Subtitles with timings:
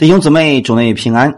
[0.00, 1.30] 弟兄姊妹，主内平安。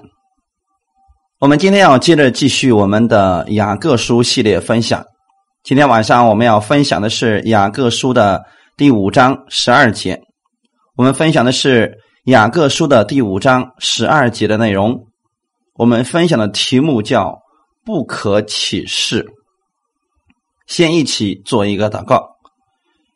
[1.40, 5.04] 我们今天要接着继续我们的雅各书系列分享。
[5.64, 8.40] 今天晚上我们要分享的是雅各书的
[8.76, 10.22] 第五章十二节。
[10.94, 11.92] 我们分享的是
[12.26, 15.08] 雅各书的第五章十二节的内容。
[15.74, 17.36] 我们分享的题目叫
[17.84, 19.26] “不可启示”。
[20.68, 22.24] 先一起做一个祷告。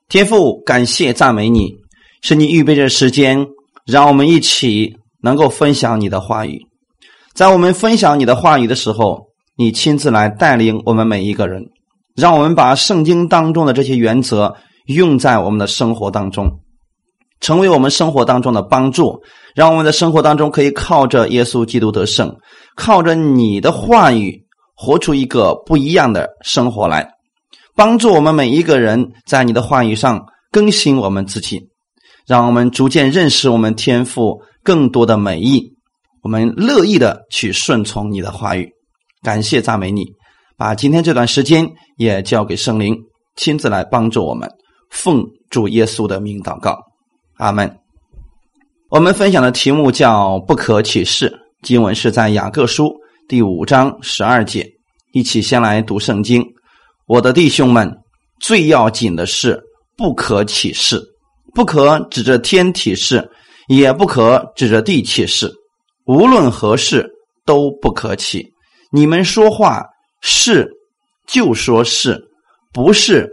[0.08, 1.70] 天父，感谢赞美你，
[2.20, 3.46] 是你预备着时间，
[3.84, 4.96] 让我们一起。
[5.26, 6.64] 能够分享你的话语，
[7.34, 9.26] 在我们分享你的话语的时候，
[9.56, 11.64] 你亲自来带领我们每一个人，
[12.14, 14.54] 让我们把圣经当中的这些原则
[14.86, 16.48] 用在我们的生活当中，
[17.40, 19.20] 成为我们生活当中的帮助，
[19.56, 22.32] 让我们的生活当中可以靠着耶稣基督得胜，
[22.76, 27.10] 靠着你的话语活出一个不一样的生活来，
[27.74, 31.60] 帮助我们每一个人在你的话语上更新我们自己，
[32.26, 34.42] 让我们逐渐认识我们天赋。
[34.64, 35.72] 更多的美意，
[36.22, 38.68] 我们乐意的去顺从你的话语，
[39.22, 40.04] 感谢赞美你，
[40.56, 42.96] 把今天这段时间也交给圣灵，
[43.36, 44.50] 亲自来帮助我们，
[44.90, 46.76] 奉主耶稣的名祷告，
[47.36, 47.72] 阿门。
[48.88, 52.92] 我们分享的题目叫“不可启示”，经文是在雅各书
[53.28, 54.68] 第五章十二节。
[55.12, 56.44] 一起先来读圣经，
[57.06, 57.88] 我的弟兄们，
[58.40, 59.62] 最要紧的是
[59.96, 61.00] 不可启示，
[61.56, 63.28] 不可指着天体示。
[63.68, 65.50] 也不可指着地起誓，
[66.04, 67.04] 无论何事
[67.44, 68.46] 都不可起。
[68.92, 69.84] 你们说话
[70.20, 70.70] 是
[71.26, 72.16] 就说是，
[72.72, 73.28] 不是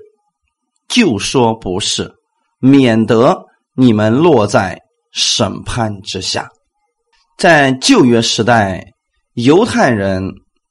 [0.87, 2.11] 就说不是，
[2.57, 4.75] 免得你们落在
[5.11, 6.49] 审判之下。
[7.37, 8.83] 在旧约时代，
[9.35, 10.27] 犹太人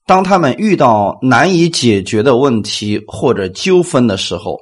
[0.06, 4.58] 当他们遇到难以解决的问题或者纠纷的时候，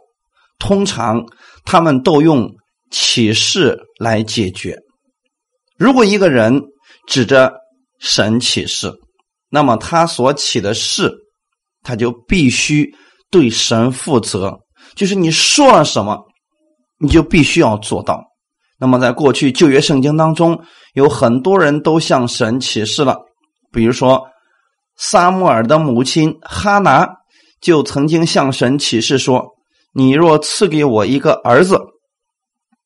[0.59, 1.25] 通常
[1.65, 2.47] 他们都用
[2.91, 4.77] 启示来解决。
[5.79, 6.63] 如果一个人
[7.07, 7.53] 指着
[7.99, 8.93] 神起誓，
[9.49, 11.11] 那么他所起的誓，
[11.83, 12.95] 他就必须
[13.31, 14.59] 对神负责。
[14.95, 16.19] 就是你说了什么，
[16.99, 18.23] 你就必须要做到。
[18.79, 20.59] 那么在过去旧约圣经当中，
[20.95, 23.17] 有很多人都向神起誓了。
[23.73, 24.27] 比如说，
[24.97, 27.09] 撒母耳的母亲哈拿
[27.61, 29.45] 就曾经向神起誓说
[29.93, 31.79] ：“你若赐给我一个儿子，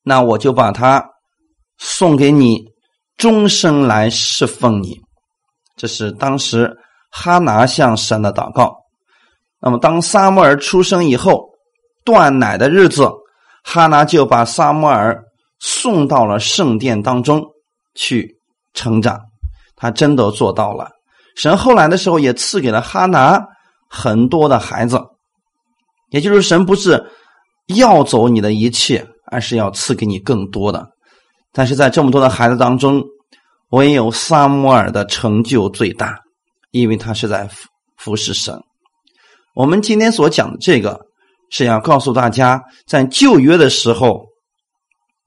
[0.05, 1.05] 那我就把他
[1.77, 2.63] 送给你。”
[3.17, 4.99] 终生来侍奉你，
[5.77, 6.69] 这是当时
[7.09, 8.75] 哈拿向神的祷告。
[9.61, 11.47] 那么，当撒母耳出生以后，
[12.03, 13.09] 断奶的日子，
[13.63, 15.23] 哈拿就把撒母耳
[15.59, 17.41] 送到了圣殿当中
[17.93, 18.37] 去
[18.73, 19.17] 成长。
[19.77, 20.89] 他真的做到了。
[21.37, 23.41] 神后来的时候也赐给了哈拿
[23.89, 24.99] 很多的孩子，
[26.09, 27.01] 也就是神不是
[27.67, 30.87] 要走你的一切，而是要赐给你更多的。
[31.51, 33.03] 但是在这么多的孩子当中，
[33.71, 36.19] 唯有萨摩尔的成就最大，
[36.71, 38.57] 因为他是在服服侍神。
[39.53, 41.01] 我们今天所讲的这个，
[41.49, 44.25] 是要告诉大家，在旧约的时候，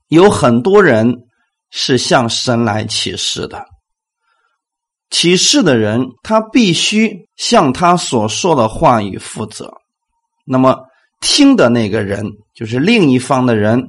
[0.09, 1.15] 有很多人
[1.71, 3.67] 是向神来启示的。
[5.11, 9.73] 启示的人，他必须向他所说的话语负责。
[10.47, 10.79] 那么，
[11.21, 13.89] 听的那个人，就是另一方的人，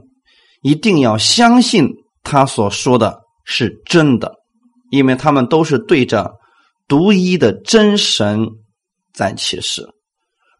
[0.61, 1.89] 一定要相信。
[2.21, 4.33] 他所说的是真的，
[4.91, 6.31] 因为他们都是对着
[6.87, 8.45] 独一的真神
[9.13, 9.87] 在启示。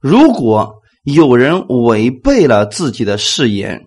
[0.02, 0.74] 如果
[1.04, 3.82] 有人违背了自己的誓言，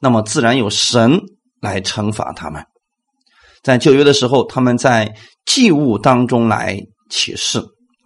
[0.00, 1.20] 那么自然有神
[1.60, 2.64] 来惩罚他们。
[3.62, 7.60] 在旧约的时候，他们在祭物当中来启示，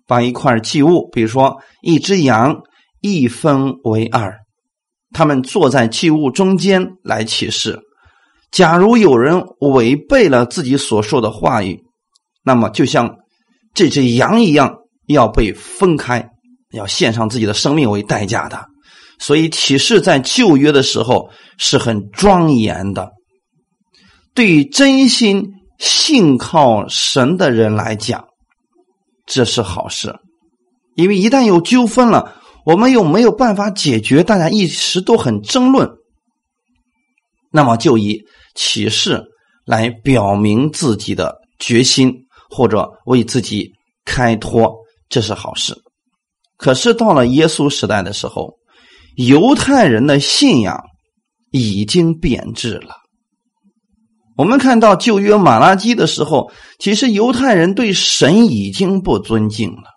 [0.06, 2.56] 把一块祭物，比如说一只羊，
[3.00, 4.38] 一分为二，
[5.12, 7.80] 他们坐在祭物中间来启示。
[8.50, 11.84] 假如有人违背了自己所说的话语，
[12.42, 13.18] 那么就像
[13.74, 16.30] 这只羊一样，要被分开，
[16.72, 18.66] 要献上自己的生命为代价的。
[19.18, 23.10] 所以启示在旧约的时候是很庄严的。
[24.34, 28.24] 对于真心信靠神的人来讲，
[29.26, 30.16] 这是好事，
[30.94, 32.34] 因为一旦有纠纷了，
[32.70, 35.90] 我们又没有办法解决，大家一时都很争论，
[37.52, 38.22] 那么就以。
[38.56, 39.22] 启示
[39.64, 42.12] 来表明自己的决心，
[42.50, 43.70] 或者为自己
[44.04, 44.74] 开脱，
[45.08, 45.72] 这是好事。
[46.56, 48.52] 可是到了耶稣时代的时候，
[49.14, 50.82] 犹太人的信仰
[51.52, 52.96] 已经贬值了。
[54.36, 56.50] 我们看到旧约马拉基的时候，
[56.80, 59.89] 其实犹太人对神已经不尊敬了，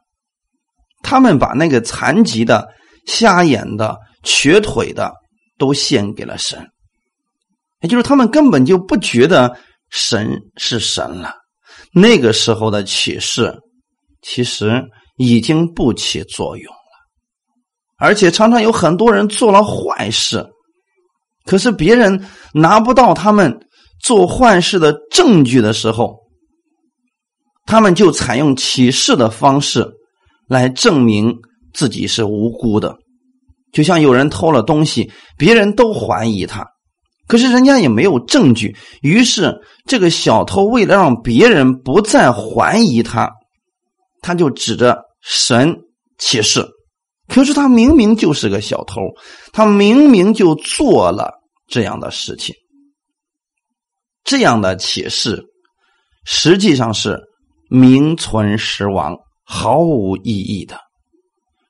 [1.04, 2.68] 他们把那个残疾的、
[3.06, 5.12] 瞎眼的、瘸腿的
[5.60, 6.68] 都献给了神。
[7.82, 9.56] 也就是他们根本就不觉得
[9.90, 11.36] 神是神了，
[11.94, 13.54] 那个时候的启示
[14.22, 14.82] 其实
[15.18, 16.80] 已经不起作用了，
[17.98, 20.48] 而且常常有很多人做了坏事，
[21.46, 23.68] 可是别人拿不到他们
[24.02, 26.18] 做坏事的证据的时候，
[27.66, 29.92] 他们就采用启示的方式
[30.48, 31.36] 来证明
[31.74, 32.98] 自己是无辜的。
[33.72, 36.66] 就像有人偷了东西，别人都怀疑他。
[37.28, 43.32] 可是人家也没有证据，于是这个小偷为了让别人不再怀疑他，
[44.22, 45.76] 他就指着神
[46.18, 46.64] 起誓。
[47.30, 49.02] 可是他明明就是个小偷，
[49.54, 51.32] 他明明就做了
[51.68, 52.54] 这样的事情。
[54.26, 55.44] 这样的启示
[56.26, 57.20] 实际上是
[57.70, 60.78] 名存实亡、毫无意义的。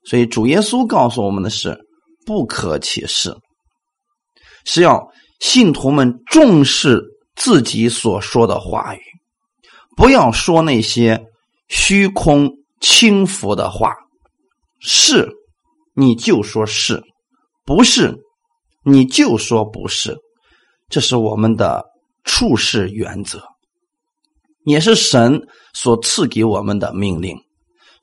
[0.06, 1.78] 所以主耶稣告诉我们的是：
[2.26, 3.36] 不可起誓，
[4.66, 5.12] 是要。
[5.40, 7.02] 信徒们重视
[7.36, 9.02] 自己所说的话语，
[9.98, 11.22] 不要说那些
[11.68, 12.50] 虚空
[12.80, 13.94] 轻浮的话。
[14.80, 15.30] 是，
[15.94, 17.02] 你就说是；
[17.66, 18.16] 不是，
[18.86, 20.16] 你就说不是。
[20.88, 21.84] 这是我们的
[22.24, 23.44] 处事原则，
[24.64, 25.42] 也是神
[25.74, 27.38] 所赐给我们的命令。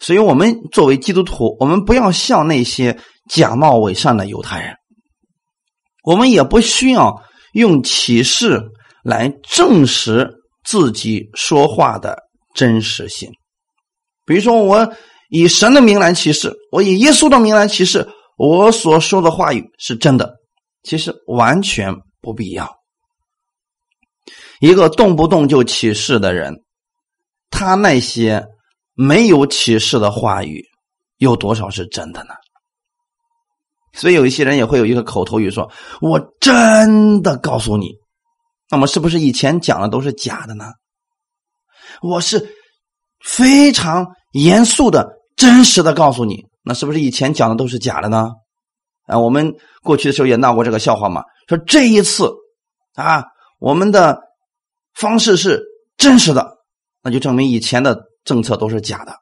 [0.00, 2.99] 所以，我们作为基督徒，我们不要像那些
[3.31, 4.75] 假冒伪善的犹太人，
[6.02, 7.23] 我们也不需要。
[7.52, 8.62] 用启示
[9.02, 10.31] 来证实
[10.62, 12.17] 自己说话的
[12.55, 13.29] 真实性，
[14.25, 14.94] 比如说，我
[15.31, 20.32] 以神的名来启示，我以耶稣的名来启示，我所说的话语是真的，
[20.85, 22.73] 其实完全不必要。
[24.61, 26.55] 一个动不动就启示的人，
[27.50, 28.46] 他那些
[29.00, 30.62] 没有启示的话语，
[31.17, 32.35] 有多少是真的呢？
[33.94, 35.70] 所以有一些人也会有一个口头语说
[36.02, 37.94] ：“我真的告诉你，
[38.70, 40.67] 那么是不是以前讲的都是假的呢？”
[42.02, 42.55] 我是
[43.25, 48.32] 非常严肃的、真实的告诉你，那是不是以前讲的都是假的呢？
[49.06, 52.31] 啊，我们过去的时候也闹过这个笑话嘛，说这一次
[52.96, 53.25] 啊，
[53.58, 54.20] 我们的
[54.93, 55.64] 方式是
[55.96, 56.58] 真实的，
[57.03, 59.14] 那就证明以前的政策都是假的。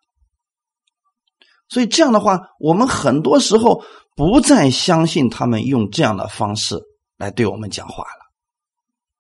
[1.69, 3.83] 所以这样的话，我们很多时候。
[4.19, 6.77] 不再相信他们用这样的方式
[7.19, 8.33] 来对我们讲话了。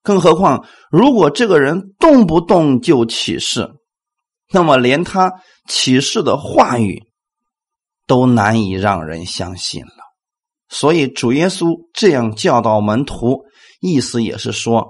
[0.02, 3.70] 更何况，如果这个人动不动就起誓，
[4.52, 5.32] 那么连他
[5.68, 7.00] 起誓的话语
[8.08, 10.02] 都难以让人相信了。
[10.68, 13.44] 所以，主耶稣这样教导门徒，
[13.80, 14.84] 意思也是说：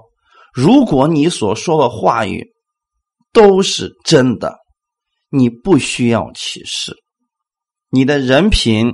[0.55, 2.47] 如果你所说的话语
[3.31, 4.57] 都是真的，
[5.29, 6.95] 你不需要启示，
[7.89, 8.93] 你的人品。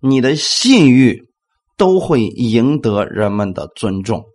[0.00, 1.24] 你的信誉
[1.76, 4.26] 都会赢得人们的尊重。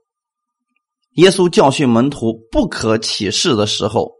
[1.14, 4.12] 耶稣教训门徒不可启示的时候，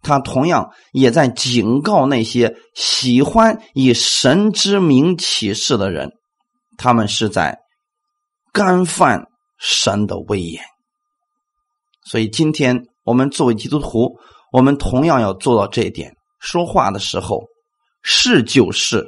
[0.00, 6.12] 他同样也在警告那些喜欢以神之名启示的人，
[6.78, 7.58] 他们是在
[8.52, 9.26] 干犯
[9.58, 10.62] 神的威严。
[12.04, 14.18] 所以，今天我们作为基督徒，
[14.52, 17.42] 我们同样要做到这一点：说话的时候
[18.02, 19.02] 是就是，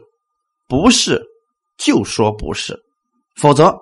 [0.66, 1.22] 不是。
[1.76, 2.78] 就说不是，
[3.34, 3.76] 否则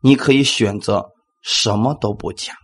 [0.00, 1.12] 你可以选择
[1.44, 2.56] 什么都不讲。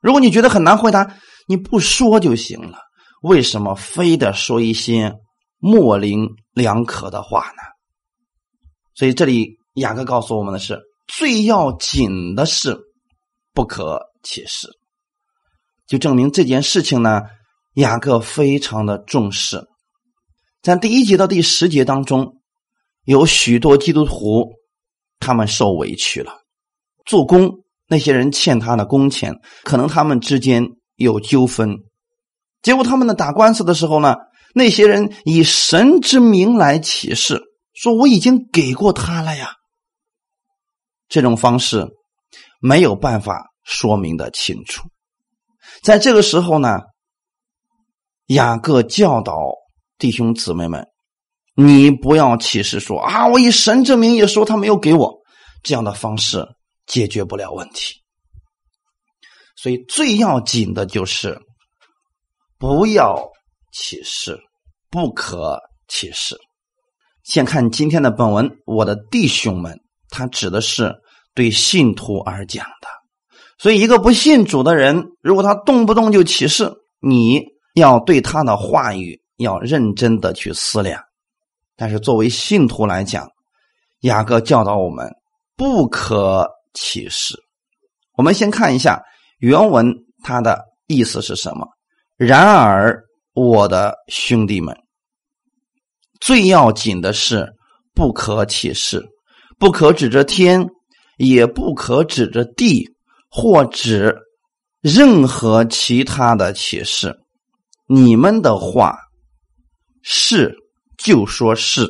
[0.00, 1.16] 如果你觉得很难回答，
[1.48, 2.78] 你不说就行了。
[3.22, 5.12] 为什么非得说一些
[5.58, 7.62] 模棱两可的话呢？
[8.94, 12.78] 所以这里雅各告诉我们的是：最要紧的是
[13.52, 14.68] 不可启示，
[15.88, 17.22] 就证明这件事情呢，
[17.80, 19.66] 雅各非常的重视。
[20.62, 22.36] 在第一节到第十节当中。
[23.04, 24.52] 有许多基督徒，
[25.18, 26.32] 他们受委屈了。
[27.06, 27.50] 做工
[27.88, 29.34] 那些人欠他的工钱，
[29.64, 30.64] 可能他们之间
[30.96, 31.78] 有纠纷。
[32.62, 34.16] 结果他们呢打官司的时候呢，
[34.54, 37.40] 那些人以神之名来起誓，
[37.72, 39.54] 说我已经给过他了呀。
[41.08, 41.88] 这种方式
[42.60, 44.86] 没有办法说明的清楚。
[45.82, 46.80] 在这个时候呢，
[48.30, 49.34] 雅各教导
[49.98, 50.86] 弟兄姊妹们。
[51.56, 53.26] 你不要起誓说啊！
[53.26, 55.12] 我以神之名也说他没有给我
[55.64, 56.46] 这样的方式
[56.86, 57.96] 解决不了问题。
[59.56, 61.38] 所以最要紧的就是
[62.56, 63.30] 不要
[63.72, 64.38] 起誓，
[64.90, 66.36] 不可起誓。
[67.24, 70.94] 先看今天的本文，我的弟兄们，他指的是
[71.34, 72.88] 对信徒而讲的。
[73.58, 77.42] 所以一个不信主的人，如果他动不动就起誓，你
[77.80, 81.02] 要对他的话语要认真的去思量。
[81.76, 83.28] 但是作为信徒来讲，
[84.02, 85.10] 雅各教导我们
[85.56, 87.34] 不可歧视。
[88.16, 89.02] 我们先看一下
[89.38, 91.66] 原文，它的意思是什么？
[92.16, 94.76] 然而，我的兄弟们，
[96.20, 97.50] 最要紧的是
[97.94, 99.02] 不可歧视，
[99.58, 100.66] 不可指着天，
[101.16, 102.94] 也不可指着地，
[103.30, 104.14] 或指
[104.82, 107.18] 任何其他的启示。
[107.92, 108.96] 你们的话
[110.00, 110.54] 是
[110.96, 111.88] 就说是，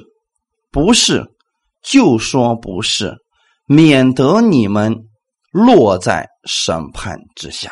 [0.71, 1.27] 不是
[1.83, 3.19] 就说不是，
[3.67, 4.97] 免得你们
[5.53, 7.71] 落在审判之下。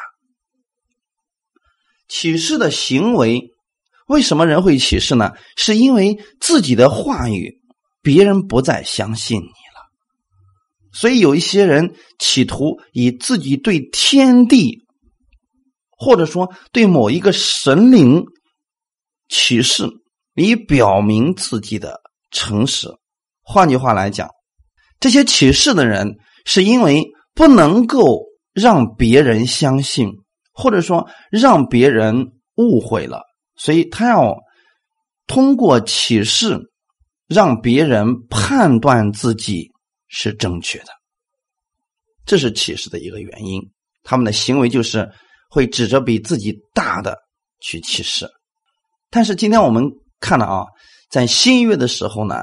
[2.06, 3.42] 启示的行为，
[4.08, 5.32] 为什么人会启示呢？
[5.56, 7.62] 是因为自己的话语，
[8.02, 9.88] 别人不再相信你了，
[10.92, 14.86] 所以有一些人企图以自己对天地，
[15.98, 18.24] 或者说对某一个神灵
[19.28, 19.86] 启示，
[20.34, 22.00] 以表明自己的
[22.30, 22.88] 诚实。
[23.42, 24.30] 换句话来讲，
[24.98, 28.22] 这些启示的人，是因为不能够
[28.54, 30.10] 让别人相信。
[30.60, 33.22] 或者说让别人误会了，
[33.54, 34.34] 所以他要
[35.28, 36.58] 通过启示
[37.28, 39.70] 让别人判断自己
[40.08, 40.86] 是正确的，
[42.26, 43.62] 这是启示的一个原因。
[44.02, 45.08] 他们的行为就是
[45.48, 47.16] 会指着比自己大的
[47.60, 48.28] 去起誓。
[49.10, 49.84] 但是今天我们
[50.20, 50.64] 看了啊，
[51.10, 52.42] 在新约的时候呢，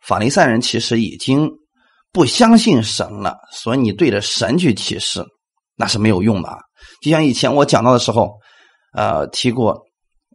[0.00, 1.50] 法利赛人其实已经
[2.12, 5.22] 不相信神了，所以你对着神去起誓，
[5.76, 6.56] 那是没有用的啊。
[7.02, 8.32] 就像以前我讲到的时候，
[8.94, 9.82] 呃，提过，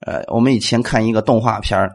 [0.05, 1.89] 呃，我们以前看一个动画片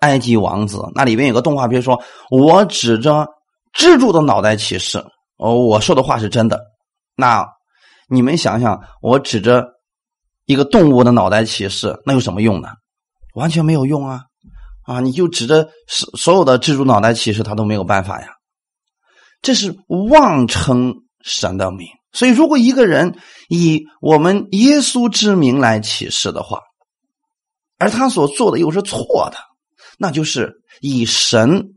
[0.00, 3.26] 埃及王子》，那里边有个动画片说：“我指着
[3.74, 4.98] 蜘蛛的脑袋起誓，
[5.36, 6.60] 哦，我说的话是真的。”
[7.16, 7.46] 那
[8.08, 9.66] 你们想想，我指着
[10.44, 12.68] 一个动物的脑袋起誓，那有什么用呢？
[13.34, 14.22] 完全没有用啊！
[14.82, 18.28] 啊，你就指着所所有的蜘蛛脑袋起誓，他都没有办法呀。
[19.42, 21.88] 这是妄称神的名。
[22.12, 23.18] 所以，如果一个人
[23.48, 26.60] 以我们耶稣之名来启示的话，
[27.76, 29.36] 而他所做的又是错的，
[29.98, 31.74] 那就是以神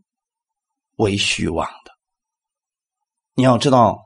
[0.98, 1.91] 为虚妄的。
[3.34, 3.98] 你要知道，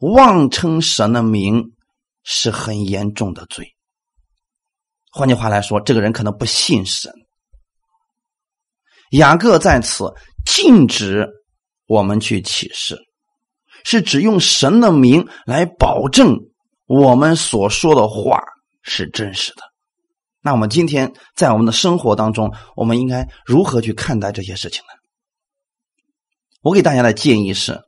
[0.00, 1.72] 妄称神的名
[2.24, 3.74] 是很严重的罪。
[5.10, 7.12] 换句话来说，这个人可能不信神。
[9.12, 10.12] 雅各在此
[10.44, 11.26] 禁止
[11.86, 12.98] 我们去启示。
[13.84, 16.36] 是只用神的名来保证
[16.86, 18.42] 我们所说的话
[18.82, 19.62] 是真实的。
[20.40, 24.88] 那我们今天在我们的生活当中，我们应该如何去看待这些事情呢？
[26.60, 27.80] 我给大家的建议是：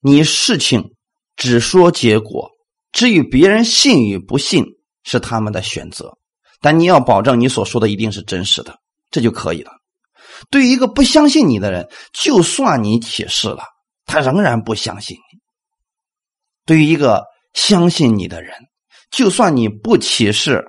[0.00, 0.93] 你事情
[1.36, 2.50] 只说结果，
[2.92, 4.64] 至于别人信与不信
[5.02, 6.16] 是他们的选择，
[6.60, 8.78] 但你要保证你所说的一定是真实的，
[9.10, 9.72] 这就可以了。
[10.50, 13.64] 对于一个不相信你的人，就算你启示了。
[14.06, 15.40] 他仍然不相信你。
[16.66, 17.24] 对于一个
[17.54, 18.54] 相信你的人，
[19.10, 20.62] 就算你不启示，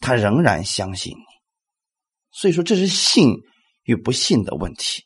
[0.00, 1.22] 他仍然相信你。
[2.32, 3.32] 所以说，这是信
[3.84, 5.04] 与不信的问题。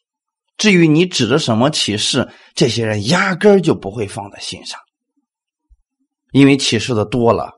[0.57, 4.81] 至于你指着什么启示，这些人压根儿就不会放在心上，
[6.33, 7.51] 因为启示的多了，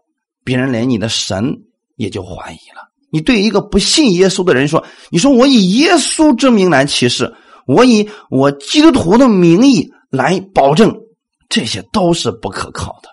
[0.44, 1.62] 别人连你的神
[1.96, 2.90] 也就怀疑了。
[3.10, 7.34] 你对一个不信耶稣的人说：“你说我以耶稣之名来启示，
[7.66, 10.92] 我以我基督徒的名义。”来保证
[11.48, 13.08] 这些都是不可靠的，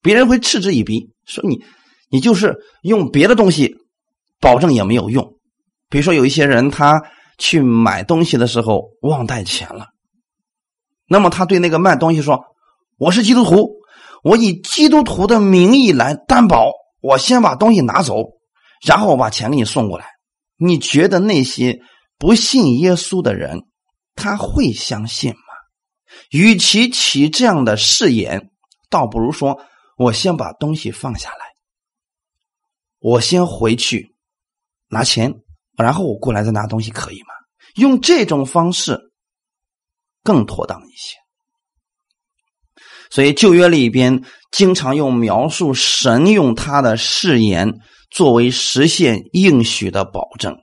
[0.00, 1.62] 别人会嗤之以鼻，说你
[2.08, 3.76] 你就是用别的东西
[4.40, 5.34] 保证也没有用。
[5.90, 7.02] 比如说有一些人他
[7.36, 9.88] 去买东西的时候忘带钱了，
[11.06, 12.42] 那么他对那个卖东西说
[12.96, 13.79] ：“我是基督徒，
[14.22, 18.16] 我以基督徒的名义来担保，我先把东西拿走，
[18.86, 20.06] 然后我把钱给你送过来。”
[20.62, 21.80] 你觉得那些
[22.18, 23.62] 不信耶稣的人
[24.14, 25.38] 他会相信吗？
[26.30, 28.50] 与其起这样的誓言，
[28.90, 29.58] 倒不如说
[29.96, 31.46] 我先把东西放下来，
[32.98, 34.14] 我先回去
[34.88, 35.32] 拿钱，
[35.78, 37.28] 然后我过来再拿东西，可以吗？
[37.76, 39.00] 用这种方式
[40.22, 41.16] 更妥当一些。
[43.10, 47.74] 所以旧约里边经常用描述神用他的誓言
[48.10, 50.56] 作为实现应许的保证，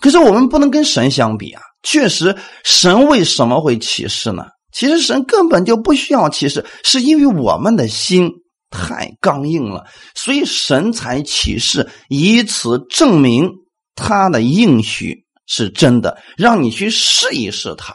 [0.00, 1.62] 可是我们不能跟神相比啊！
[1.82, 4.44] 确实，神为什么会启示呢？
[4.72, 8.30] 其实神根本就不需要启示，是因为我们的心
[8.70, 9.84] 太刚硬了，
[10.14, 13.50] 所以神才启示，以此证明
[13.94, 17.94] 他的应许是真的，让你去试一试他。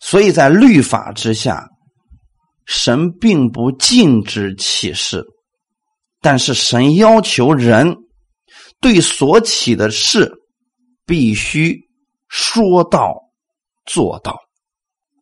[0.00, 1.66] 所以在律法之下，
[2.66, 5.24] 神并不禁止启示，
[6.20, 7.96] 但是神要求人
[8.80, 10.32] 对所起的事
[11.06, 11.80] 必须
[12.28, 13.14] 说到
[13.84, 14.36] 做到。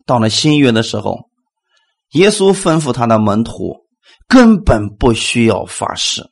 [0.07, 1.31] 到了新约的时候，
[2.13, 3.75] 耶稣吩咐他的门徒
[4.27, 6.23] 根本不需要发誓，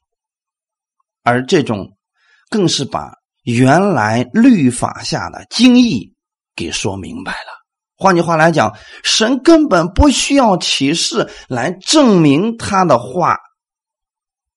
[1.22, 1.96] 而这种
[2.48, 3.12] 更是把
[3.44, 6.14] 原来律法下的经义
[6.56, 7.61] 给说明白了。
[8.02, 13.36] 换句话来讲，神根本不需要启示来证明他的话，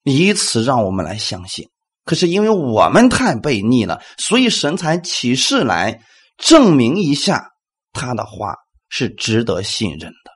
[0.03, 1.69] 以此让我们来相信。
[2.05, 6.01] 可是因为我们太悖逆了，所以神才启示来
[6.37, 7.49] 证明一下
[7.93, 8.55] 他的话
[8.89, 10.31] 是值得信任的。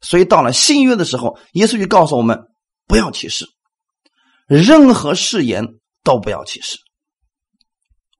[0.00, 2.38] 所以到了新约的时候，耶稣就告诉我们
[2.86, 3.44] 不要启示，
[4.46, 5.66] 任何誓言
[6.04, 6.78] 都不要启示。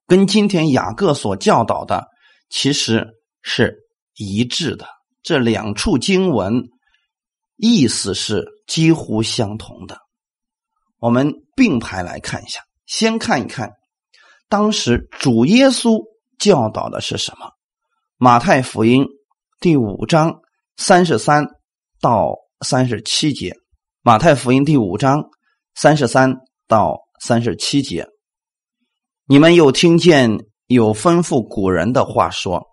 [0.08, 2.08] 跟今天雅各所教导的
[2.50, 3.06] 其实
[3.40, 3.81] 是
[4.16, 4.87] 一致的，
[5.23, 6.69] 这两处经文
[7.57, 9.99] 意思是几乎相同的。
[10.99, 12.61] 我们并排来看一下。
[12.87, 13.73] 先看一看，
[14.49, 16.02] 当时主耶稣
[16.38, 17.50] 教导的是什么？
[18.16, 19.07] 马太福音
[19.61, 20.40] 第五章
[20.76, 21.47] 三十三
[22.00, 23.54] 到三十七节。
[24.02, 25.25] 马太福音第五章
[25.75, 26.35] 三十三
[26.66, 28.07] 到三十七节，
[29.26, 32.66] 你们又听见有吩咐古人的话说：“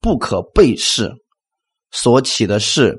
[0.00, 1.12] 不可背誓，
[1.90, 2.96] 所起的事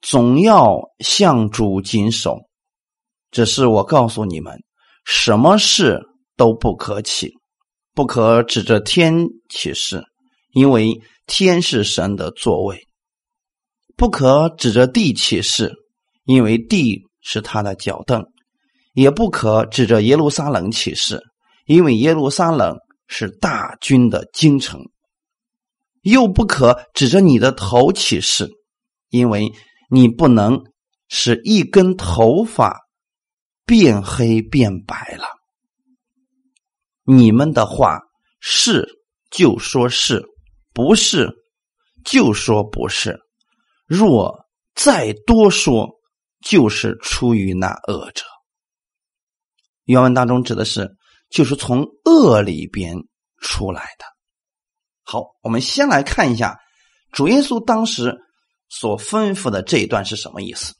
[0.00, 2.38] 总要向主谨守。”
[3.30, 4.58] 只是我告诉你们。
[5.02, 5.98] 什么事
[6.36, 7.32] 都不可起，
[7.94, 10.04] 不可指着天起誓，
[10.52, 12.76] 因为天是神的座位；
[13.96, 15.72] 不可指着地起誓，
[16.24, 18.22] 因为地是他的脚凳；
[18.92, 21.20] 也不可指着耶路撒冷起誓，
[21.64, 22.76] 因为耶路撒冷
[23.08, 24.78] 是大军的京城；
[26.00, 28.48] 又不可指着你的头起誓，
[29.08, 29.52] 因为
[29.90, 30.64] 你不能
[31.08, 32.80] 使一根头发。
[33.66, 35.26] 变黑变白了，
[37.04, 38.00] 你们的话
[38.40, 38.98] 是
[39.30, 40.24] 就说是
[40.74, 41.30] 不是
[42.04, 43.20] 就说不是，
[43.86, 45.88] 若再多说，
[46.44, 48.24] 就是出于那恶者。
[49.84, 50.90] 原文当中指的是
[51.30, 52.96] 就是从恶里边
[53.40, 54.04] 出来的。
[55.10, 56.56] 好，我们先来看一下
[57.10, 58.16] 主耶稣当时
[58.68, 60.72] 所吩咐的这一段是什么意思。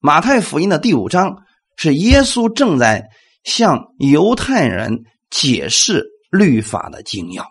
[0.00, 1.36] 马太福音的第五章。
[1.78, 3.06] 是耶稣正在
[3.44, 7.44] 向犹太人解释律法的精要，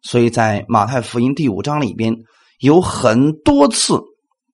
[0.00, 2.14] 所以在马太福音第五章里边
[2.60, 4.00] 有很多次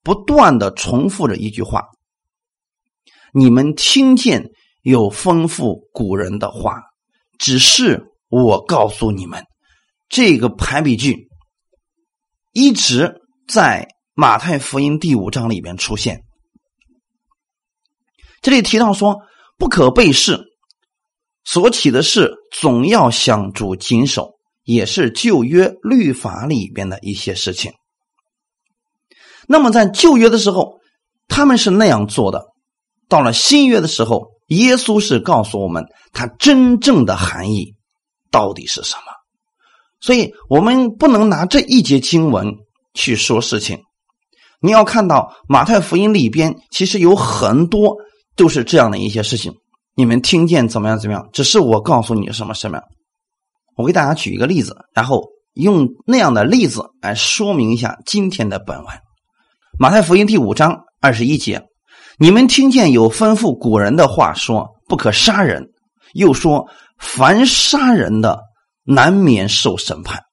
[0.02, 1.84] 不断的重复着一句话
[3.34, 6.80] ：“你们听见有丰富古人的话，
[7.38, 9.44] 只是我告诉你们，
[10.10, 11.28] 这个排比句
[12.52, 16.24] 一直在马太福音第五章里边出现。”
[18.42, 19.18] 这里提到说，
[19.56, 20.40] 不可背誓，
[21.44, 24.32] 所起的事总要向主谨守，
[24.64, 27.72] 也是旧约律法里边的一些事情。
[29.46, 30.80] 那么在旧约的时候，
[31.28, 32.40] 他们是那样做的；
[33.08, 37.76] 到了新约的时候，耶稣是告诉我们他真正的含义
[38.30, 39.19] 到底是什么。
[40.00, 42.54] 所以我们不能拿这一节经文
[42.94, 43.78] 去说事情。
[44.60, 47.96] 你要看到马太福音里边，其实有很多。
[48.36, 49.52] 都是这样的一些事情，
[49.94, 50.98] 你们听见怎么样？
[50.98, 51.28] 怎么样？
[51.30, 52.80] 只是我告诉你什么什么。
[53.76, 58.86] 我给大家举一个例子，然后用那样的例子来说明一下今天的本文。
[59.78, 61.62] 马太福音第五章二十一节，
[62.18, 65.68] 你们听见有吩咐古人的话说不可杀人，
[66.14, 66.66] 又说
[66.98, 68.40] 凡杀人的
[68.92, 70.24] 难免受审判。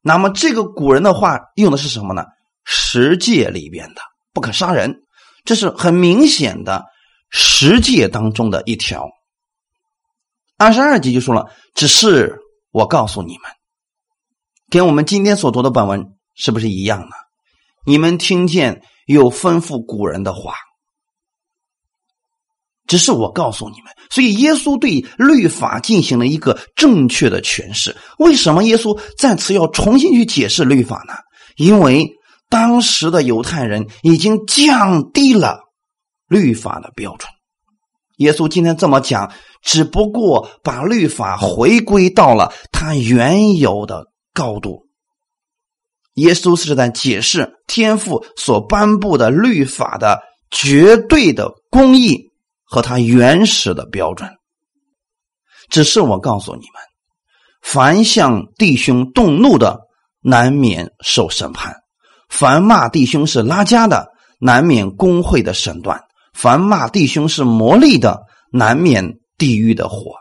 [0.00, 2.24] 那么这个古人的话用的是什么呢？
[2.64, 4.00] 十诫里边的
[4.32, 5.02] 不可杀人。
[5.44, 6.84] 这是很明显的
[7.30, 9.08] 十诫当中的一条。
[10.58, 12.38] 二十二节就说了：“只是
[12.70, 13.50] 我告诉你们，
[14.68, 17.16] 跟我们今天所读的本文是不是一样呢？
[17.86, 20.54] 你们听见有吩咐古人的话，
[22.90, 23.94] 只是我告诉你们。
[24.10, 27.96] 所以耶稣对律法进行了一个正确的诠释。
[28.18, 31.14] 为什么耶稣再次要重新去解释律法呢？
[31.56, 32.10] 因为。”
[32.50, 35.60] 当时的犹太人已经降低了
[36.26, 37.30] 律法的标准。
[38.16, 44.88] 耶稣今天这么讲，只不过把律法回归到了它原有的高度。
[46.14, 50.18] 耶稣是在解释天父所颁布的律法的
[50.50, 52.29] 绝对的公义
[52.70, 54.30] 和他原始的标准。
[55.68, 56.82] 只是我告诉你们，
[57.60, 59.80] 凡向弟兄动怒的，
[60.22, 61.74] 难免受审判。
[62.28, 65.98] 凡骂弟兄是拉家的，难免工会的审断；
[66.32, 70.12] 凡骂弟兄是魔力的，难免地狱的火。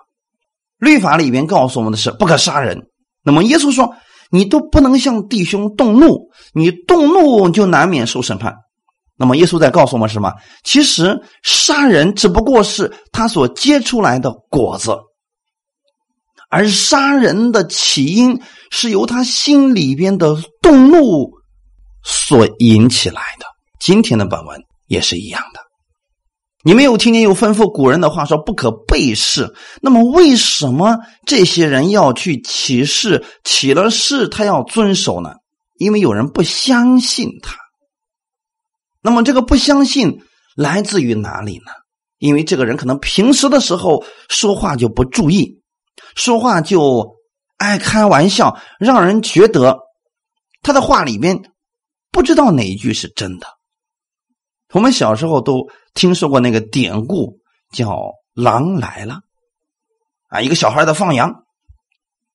[0.80, 2.90] 律法里边告诉我们的是不可杀人。
[3.24, 3.96] 那么耶稣说，
[4.32, 8.56] 你都不能向弟兄动怒，你动怒就难免受审判。
[9.20, 10.34] 那么耶稣在告诉我们什么？
[10.64, 14.98] 其实杀人只不过是他所结出来的果子，
[16.50, 21.32] 而杀人的起因是由他心里边的动怒
[22.02, 23.46] 所引起来的。
[23.82, 25.60] 今天的本文也是一样的。
[26.64, 33.26] 你没有听见有吩咐古人的话说不可背誓，那么为什么这些人要去起誓？
[33.44, 35.34] 起了誓，他要遵守呢？
[35.78, 37.58] 因为有人不相信他。
[39.02, 40.22] 那么这个不相信
[40.56, 41.72] 来自于哪里呢？
[42.18, 45.62] 因为这个人可能平时的时候说话就不注意，
[46.16, 47.16] 说话就
[47.58, 49.80] 爱开玩笑，让人觉得
[50.62, 51.42] 他的话里边
[52.12, 53.48] 不知道哪一句是真的。
[54.74, 57.40] 我们小时候都听说过那个典故，
[57.74, 59.22] 叫“狼来了”，
[60.28, 61.34] 啊，一个小孩在放羊，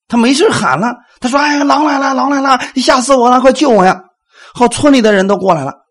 [0.09, 4.03] 他没事喊了，他说：“哎，狼来了，狼来了，吓死我了，快救我呀！”
[4.55, 5.84] 好，村里的人都过来了。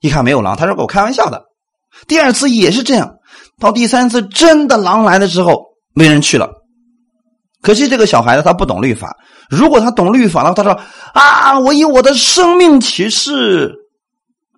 [0.00, 1.44] 一看没有狼，他说我开玩笑的。
[2.06, 3.16] 第二次也是这样，
[3.58, 6.50] 到第三次真的狼来的时候，没人去了。
[7.60, 9.16] 可惜这个小孩子他不懂律法，
[9.50, 10.72] 如果他懂律法了，他说
[11.12, 13.72] 啊，我以我的生命起誓，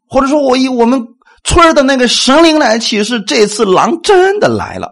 [0.08, 1.02] 或者说我以我们
[1.44, 4.90] 村的那个神灵来起誓，这次狼真的来了。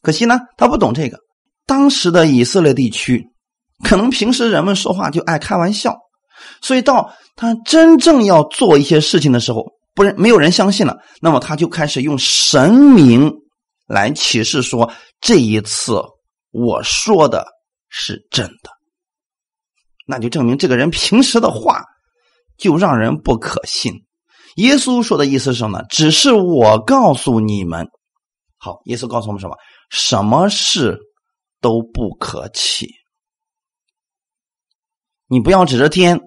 [0.00, 1.18] 可惜呢，他不懂这个。
[1.66, 3.24] 当时的以色列地区，
[3.82, 5.96] 可能平时人们说话就爱开玩笑。
[6.62, 13.30] 所以到他真正要做一些事情的时候，不是没有人相信了，那么他就开始用神明
[13.86, 16.00] 来启示说：“这一次
[16.50, 17.46] 我说的
[17.88, 18.70] 是真的。”
[20.06, 21.82] 那就证明这个人平时的话
[22.56, 23.92] 就让人不可信。
[24.56, 25.84] 耶稣说的意思是什么呢？
[25.90, 27.88] 只是我告诉你们，
[28.58, 29.56] 好，耶稣告诉我们什么？
[29.90, 30.98] 什么事
[31.60, 32.88] 都不可起。
[35.26, 36.20] 你不要指着天。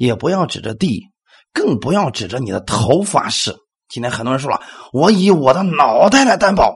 [0.00, 1.10] 也不要指着地，
[1.52, 3.54] 更不要指着你的头发誓。
[3.86, 4.62] 今天很多人说了，
[4.94, 6.74] 我以我的脑袋来担保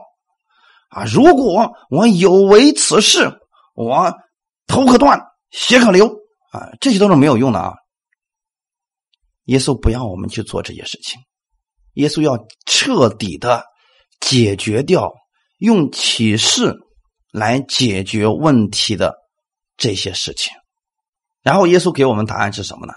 [0.89, 1.05] 啊！
[1.05, 3.39] 如果我有违此事，
[3.73, 4.13] 我
[4.67, 6.05] 头可断，血可流
[6.51, 6.69] 啊！
[6.79, 7.73] 这些都是没有用的啊！
[9.45, 11.19] 耶稣不要我们去做这些事情，
[11.93, 13.63] 耶稣要彻底的
[14.19, 15.11] 解决掉
[15.57, 16.75] 用启示
[17.31, 19.15] 来解决问题的
[19.77, 20.53] 这些事情。
[21.41, 22.93] 然后耶稣给我们答案是什么呢？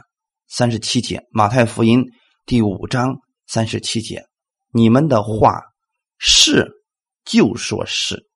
[0.48, 2.02] 三十七节，马太福音
[2.46, 4.24] 第五章三十七节，
[4.72, 5.60] 你们的话
[6.16, 6.66] 是
[7.22, 8.26] 就说是。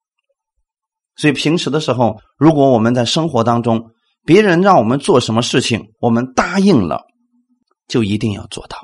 [1.17, 3.93] 所以平时的时候，如果我们在生活当中，
[4.27, 7.03] 别人让我们做什么事情，我们答应了，
[7.89, 8.79] 就一定要做到。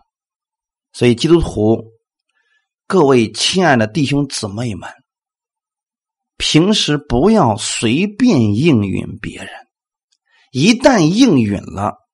[0.94, 1.84] 所以基督徒，
[2.86, 4.88] 各位亲爱的弟兄姊妹们，
[6.38, 9.50] 平时不要随便应允别人，
[10.50, 12.07] 一旦应允了。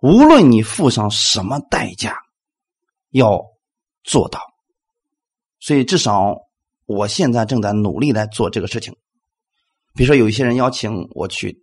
[0.00, 2.16] 无论你付上什么代价，
[3.10, 3.42] 要
[4.04, 4.40] 做到。
[5.60, 6.36] 所以至少
[6.86, 8.94] 我现在正在努力来做这个事情。
[9.94, 11.60] 比如说，有一些人邀请我去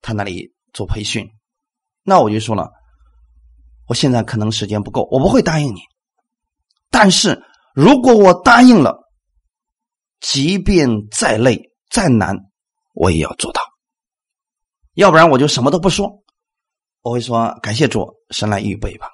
[0.00, 1.28] 他那里做培训，
[2.02, 2.70] 那我就说了，
[3.86, 5.80] 我现在可能时间不够，我不会答应你。
[6.90, 7.40] 但是
[7.74, 8.98] 如果我答应了，
[10.20, 12.36] 即便再累再难，
[12.94, 13.60] 我也要做到。
[14.94, 16.21] 要不然我就什么都不说。
[17.02, 19.08] 我会说感谢主，神来预备吧，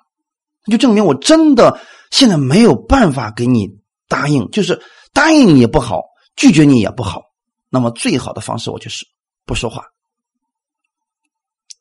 [0.67, 3.67] 那就证明我真的现在没有办法给你
[4.09, 4.83] 答应，就是
[5.15, 6.03] 答应你也不好，
[6.37, 7.23] 拒绝你也不好。
[7.71, 9.07] 那么最好的方式，我就是
[9.47, 9.85] 不说话。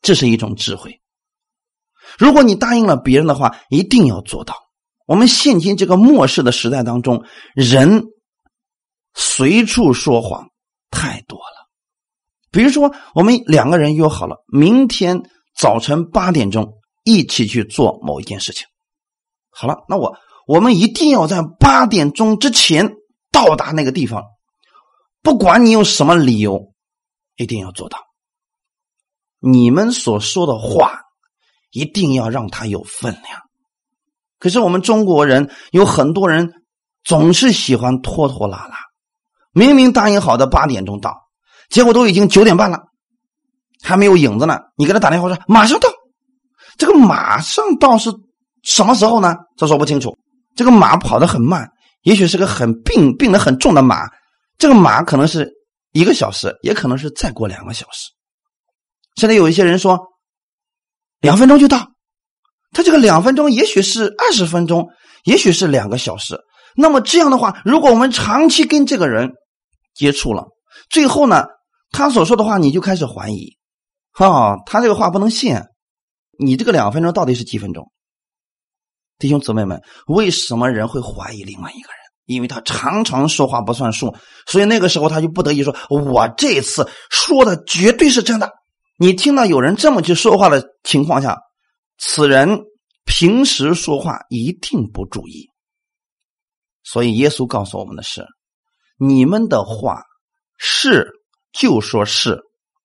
[0.00, 1.00] 这是一种智慧。
[2.18, 4.54] 如果你答应了别人的话，一定要做到。
[5.04, 8.04] 我们现今这个末世的时代当中，人
[9.12, 10.48] 随处说谎
[10.90, 11.68] 太多了。
[12.50, 15.22] 比如说，我们两个人约好了明天。
[15.58, 18.68] 早晨八点钟一起去做某一件事情。
[19.50, 20.16] 好了，那我
[20.46, 22.92] 我们一定要在八点钟之前
[23.32, 24.22] 到达那个地方，
[25.20, 26.72] 不管你用什么理由，
[27.34, 27.98] 一定要做到。
[29.40, 31.00] 你们所说的话
[31.70, 33.40] 一定要让它有分量。
[34.38, 36.52] 可是我们中国人有很多人
[37.02, 38.76] 总是喜欢拖拖拉拉，
[39.50, 41.28] 明明答应好的八点钟到，
[41.68, 42.87] 结果都已经九点半了。
[43.82, 45.88] 还没有影子呢，你给他打电话说马上到，
[46.76, 48.10] 这个马上到是
[48.62, 49.36] 什么时候呢？
[49.56, 50.16] 他说不清楚。
[50.56, 51.70] 这个马跑得很慢，
[52.02, 54.08] 也许是个很病病得很重的马，
[54.58, 55.48] 这个马可能是
[55.92, 58.10] 一个小时，也可能是再过两个小时。
[59.14, 60.00] 现在有一些人说
[61.20, 61.88] 两分钟就到，
[62.72, 64.88] 他这个两分钟也许是二十分钟，
[65.24, 66.40] 也许是两个小时。
[66.76, 69.32] 那么这样的话，如果我们长期跟这个人
[69.94, 70.46] 接触了，
[70.90, 71.44] 最后呢，
[71.90, 73.57] 他所说的话你就开始怀疑。
[74.12, 75.56] 啊，他这个话不能信。
[76.38, 77.90] 你这个两分钟到底是几分钟？
[79.18, 81.98] 弟兄姊妹们，为什么人会怀疑另外一个人？
[82.26, 84.14] 因为他常常说话不算数，
[84.46, 88.52] 所以那个时候他就不得已说：“我这次说的绝对是真的。”
[89.00, 91.38] 你听到有人这么去说话的情况下，
[91.96, 92.60] 此人
[93.04, 95.48] 平时说话一定不注意。
[96.84, 98.26] 所以耶稣告诉我们的是：
[98.98, 100.02] 你们的话
[100.58, 101.10] 是
[101.52, 102.38] 就说是，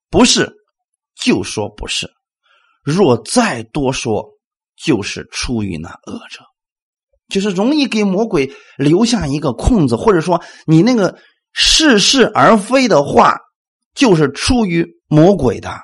[0.10, 0.54] 不是
[1.16, 2.10] 就说不是。
[2.84, 4.32] 若再多说。
[4.84, 6.44] 就是出于那恶者，
[7.30, 11.20] 就是容易给魔鬼留下一个空子，或者说你那个
[11.54, 13.38] 似是而非的话，
[13.94, 15.80] 就是出于魔鬼的。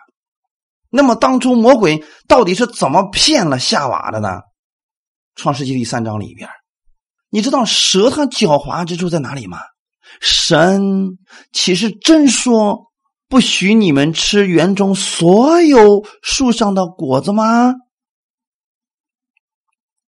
[0.90, 4.42] 那么当初魔鬼到底是怎么骗了夏娃的呢？
[5.36, 6.50] 创世纪第三章里边，
[7.30, 9.60] 你知道蛇它狡猾之处在哪里吗？
[10.20, 11.20] 神
[11.54, 12.89] 岂是真说
[13.30, 17.76] 不许你们吃园中所有树上的果子吗？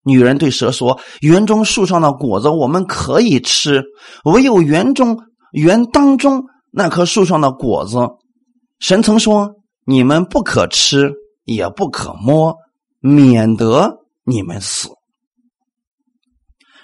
[0.03, 3.83] 女人对蛇说：“园中树上的果子我们可以吃，
[4.25, 5.19] 唯有园中
[5.51, 7.99] 园当中那棵树上的果子，
[8.79, 9.53] 神曾说
[9.85, 12.55] 你们不可吃，也不可摸，
[12.99, 14.89] 免得你们死。”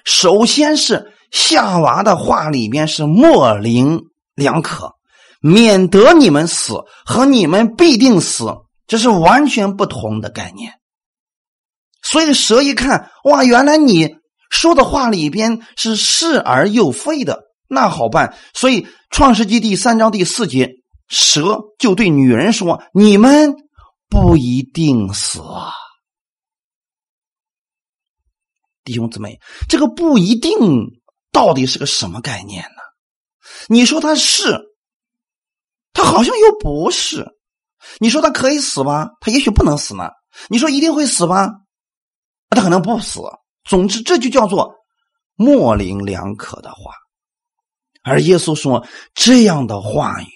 [0.06, 4.04] 首先是夏娃的话里边是模棱
[4.36, 4.92] 两可，
[5.42, 8.46] 免得你们死和你们必定死，
[8.88, 10.74] 这是完全不同的概念。
[12.02, 14.18] 所以蛇一看，哇，原来你
[14.50, 18.38] 说的话里边是是而又非的，那好办。
[18.54, 20.72] 所以创世纪第三章第四节，
[21.10, 23.56] 蛇就对女人说：“你们
[24.10, 25.74] 不一定死啊，
[28.86, 30.58] 弟兄姊妹，这个不一定
[31.34, 32.82] 到底是个什么概念呢？
[33.68, 34.62] 你说他是，
[35.98, 37.24] 他好像又不是；
[38.00, 40.10] 你说他可以死吗，他也许不能死呢；
[40.48, 41.50] 你说一定会死吗？”
[42.52, 43.20] 他可能不死。
[43.64, 44.76] 总之，这就叫做
[45.36, 46.94] 模棱两可的话。
[48.04, 50.28] 而耶稣说，这样的话语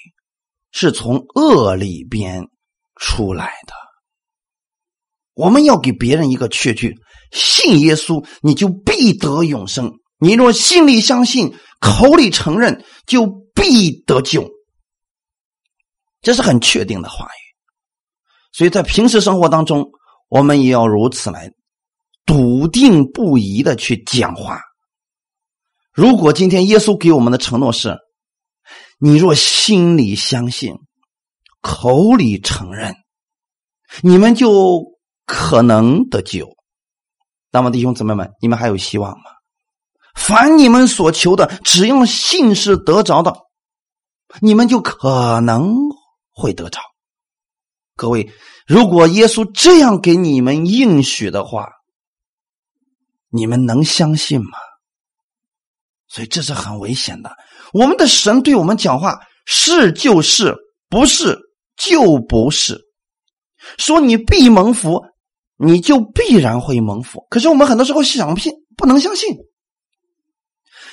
[0.72, 2.48] 是从恶里边
[2.96, 3.74] 出来的。
[5.36, 6.96] 我们要给别人一个确据：
[7.32, 14.50] 信耶稣，你就必得永生；你若心里相信，口里承认，就必得救。
[16.22, 17.42] 这是很确定的话语。
[18.52, 19.92] 所以在平时生活当中，
[20.28, 21.52] 我们也要如此来。
[22.24, 24.62] 笃定不移的去讲话。
[25.92, 27.98] 如果今天耶稣给我们的承诺是：
[29.00, 30.76] 你若心里相信，
[31.62, 32.96] 口里承认，
[34.02, 36.56] 你们就可能得救。
[37.52, 39.24] 那么弟兄姊妹们，你们还有希望吗？
[40.16, 43.36] 凡你们所求的，只要信是得着的，
[44.42, 45.76] 你们就可能
[46.42, 46.82] 会得着。
[47.96, 48.32] 各位，
[48.66, 51.70] 如果耶稣这样给你们应许的话，
[53.30, 54.58] 你们能相信吗？
[56.08, 57.32] 所以这是很危险的。
[57.72, 60.56] 我们的神对我们讲话是就是，
[60.90, 61.40] 不是
[61.78, 62.82] 就不是。
[63.78, 65.06] 说你必蒙福，
[65.56, 67.28] 你就必然会蒙福。
[67.30, 69.30] 可是我们很多时候想信，不能相信。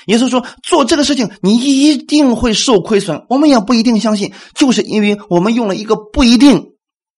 [0.08, 3.26] 耶稣说做这个事情，你一定会受亏损。
[3.28, 6.72] 我们也不一定相信，就是因为我们用了一个不一定，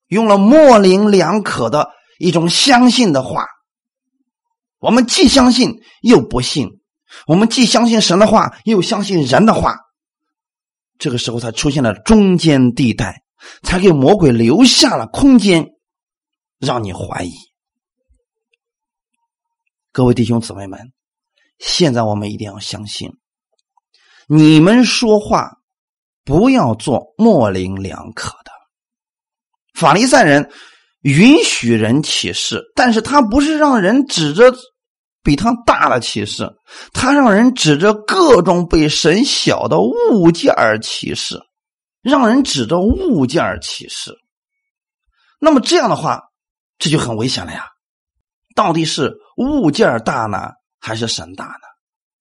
[0.09, 3.47] 用了模棱两可的一种相信的话。
[4.81, 6.81] 我们既相信又不信，
[7.27, 9.77] 我们既相信神的话，又相信人的话。
[10.99, 13.23] 这个时候才出现了中间地带，
[13.63, 15.69] 才给魔鬼留下了空间，
[16.59, 17.31] 让你怀疑。
[19.93, 20.93] 各位弟兄姊妹们，
[21.61, 23.09] 现在我们一定要相信，
[24.27, 25.53] 你们说话
[26.25, 28.51] 不要做模棱两可的。
[29.75, 30.51] 法利赛人
[31.03, 34.53] 允许人起誓，但是他不是让人指着。
[35.23, 36.51] 比他大的启示，
[36.95, 41.39] 他让人指着各种被神小的物件儿启示，
[42.01, 44.17] 让人指着物件儿启示。
[45.39, 46.23] 那么这样的话，
[46.79, 47.67] 这就很危险了呀！
[48.57, 51.69] 到底是物件大呢，还是神大呢？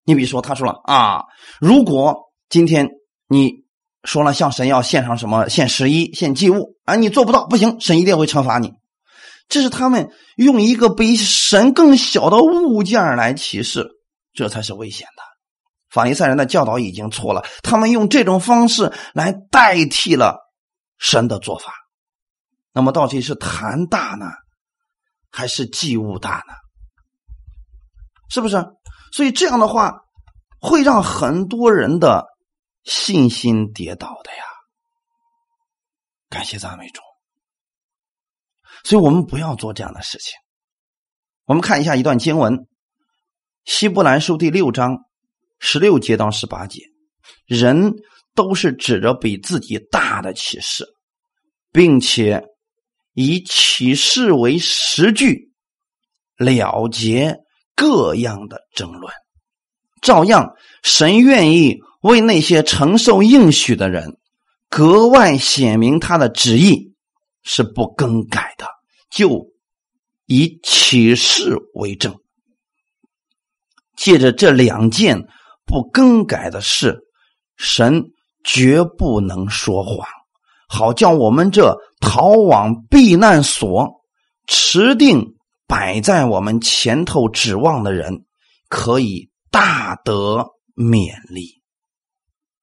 [0.04, 1.24] 你比如说，他说了啊，
[1.60, 2.90] 如果今天
[3.28, 3.52] 你
[4.04, 8.74] 说了向神要献上什么，献十一、献祭物啊，你做不到，不行，神一定会惩罚你。
[9.48, 13.88] 这是他们用一个比神更小的物件来启示，
[14.34, 15.24] 这才是危险的。
[15.90, 20.38] 法利赛人的教导已经错了，他们用这种方式来代替了
[21.00, 21.74] 神的做法。
[22.74, 24.28] 那么，到底是坛大呢，
[25.32, 26.54] 还是祭物大呢？
[28.30, 28.58] 是不是？
[29.12, 30.02] 所以这样的话，
[30.60, 32.26] 会让很多人的
[32.84, 34.44] 信心跌倒的呀。
[36.30, 37.02] 感谢赞美主。
[38.84, 40.34] 所以我们不要做这样的事情。
[41.46, 42.54] 我们看一下一段经文，
[43.66, 45.00] 《希伯来书第六章
[45.58, 46.84] 十六节到十八节，
[47.46, 47.92] 人
[48.36, 50.86] 都是指着比自己大的启示，
[51.72, 52.46] 并且
[53.14, 55.52] 以启示为实据，
[56.38, 57.36] 了结
[57.80, 59.14] 各样的争论。
[60.02, 64.18] 照样，神愿意为那些承受应许的人，
[64.70, 66.94] 格外显明他的旨意
[67.42, 68.68] 是不更改的，
[69.10, 69.48] 就
[70.26, 72.14] 以启示为证。
[73.96, 75.28] 借着这两件
[75.66, 77.00] 不更改的事，
[77.56, 78.04] 神
[78.44, 80.06] 绝不能说谎，
[80.68, 84.02] 好叫我们这逃往避难所、
[84.48, 85.36] 持定
[85.70, 88.26] 摆在我们前头指望的人，
[88.68, 89.30] 可以。
[89.52, 91.60] 大得勉励，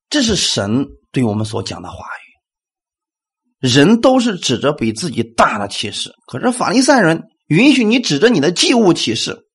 [0.09, 3.69] 这是神对我们所讲的话语。
[3.69, 9.49] 人都是指着比自己大的启示，可是法利赛人允许你指着你的祭物启示，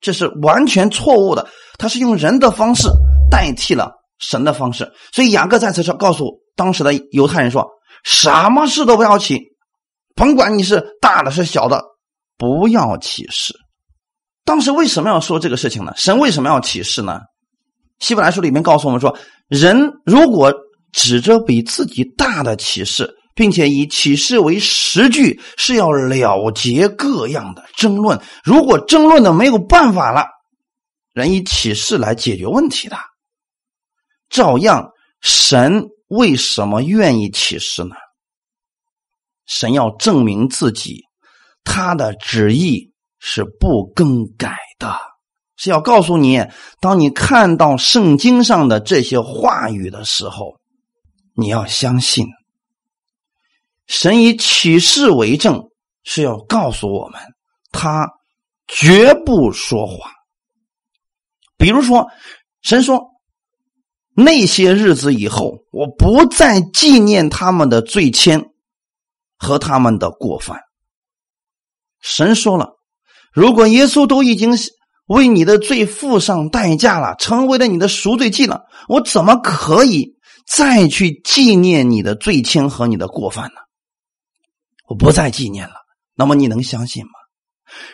[0.00, 1.46] 这是完全错误的。
[1.76, 2.88] 他是用人的方式
[3.30, 7.68] 代替了神的方式，所以雅各在此上告诉当时的犹太人说
[8.02, 9.42] ：“什么事都不要起，
[10.14, 11.84] 甭管你是大的是小的，
[12.38, 13.54] 不要启示。”
[14.46, 15.92] 当时为什么要说这个事情呢？
[15.96, 17.20] 神为什么要启示呢？
[17.98, 20.54] 希伯来书里面告诉我们说，人如果
[20.92, 28.18] 指着比自己大的启示，并且以启示为实据，是要了结各样的争论。
[28.42, 30.24] 如果争论的没有办法了，
[31.12, 32.96] 人以启示来解决问题的，
[34.30, 37.96] 照样神为什么愿意启示呢？
[39.44, 41.02] 神要证明自己，
[41.64, 42.92] 他的旨意。
[43.20, 44.96] 是不更改的，
[45.56, 46.40] 是要告诉你，
[46.80, 50.60] 当你看到圣经上的这些话语的时候，
[51.34, 52.28] 你要相信，
[53.88, 55.68] 神以启示为证，
[56.04, 57.20] 是要告诉我们，
[57.72, 58.08] 他
[58.68, 59.98] 绝不说谎。
[61.56, 62.06] 比如说，
[62.62, 63.04] 神说，
[64.14, 68.50] 那些日子以后，我不再纪念他们的罪愆
[69.36, 70.67] 和他们的过犯。
[72.08, 72.70] 神说了。
[73.32, 74.52] 如果耶稣都已经
[75.06, 80.16] 为你的罪付上代价了，成为了你的赎罪祭了，我怎么可以
[80.46, 83.60] 再去纪念你的罪愆和你的过犯呢？
[84.86, 85.74] 我不再纪念了。
[86.14, 87.12] 那么你能相信吗？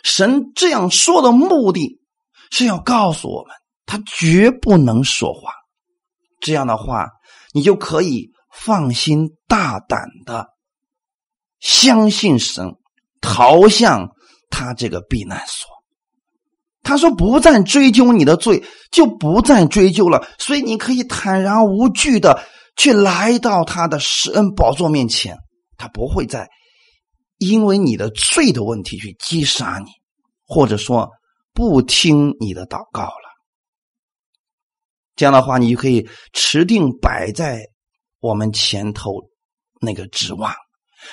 [0.04, 2.00] 神这样说的目的
[2.50, 3.52] 是要告诉我们，
[3.84, 5.52] 他绝不能说谎。
[6.40, 7.08] 这样的话，
[7.52, 10.48] 你就可以放心大胆的
[11.58, 12.76] 相信神，
[13.24, 14.06] 逃向。
[14.50, 15.66] 他这个避难所，
[16.82, 20.24] 他说不再追究你的罪，就不再追究了。
[20.38, 22.40] 所以你可以坦然无惧的
[22.76, 25.36] 去来到他的施恩宝座面前，
[25.76, 26.48] 他不会再
[27.38, 29.90] 因为你的罪的问题去击杀你，
[30.46, 31.10] 或者说
[31.52, 33.34] 不听你的祷告了。
[35.16, 37.60] 这样的话，你就可以持定摆在
[38.20, 39.14] 我们前头
[39.80, 40.54] 那个指望。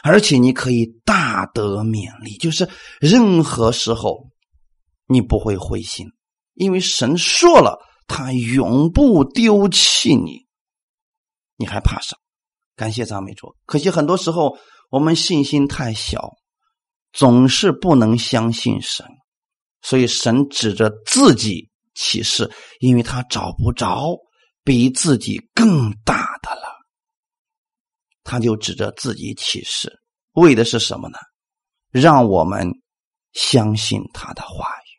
[0.03, 2.67] 而且你可以大得勉励，就是
[2.99, 4.27] 任何时候
[5.07, 6.07] 你不会灰心，
[6.53, 10.45] 因为神说了，他永不丢弃你，
[11.57, 12.19] 你还怕什么？
[12.75, 13.55] 感谢赞美主。
[13.65, 14.57] 可惜很多时候
[14.89, 16.31] 我们信心太小，
[17.13, 19.05] 总是不能相信神，
[19.81, 22.49] 所以神指着自己启示，
[22.79, 24.17] 因为他找不着
[24.63, 26.80] 比自己更大的了。
[28.23, 29.99] 他就指着自己启示，
[30.33, 31.17] 为的是什么呢？
[31.89, 32.71] 让我们
[33.33, 34.89] 相信他的话语，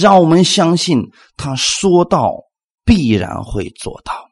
[0.00, 1.02] 让我们相信
[1.36, 2.32] 他说到
[2.84, 4.28] 必然会做到，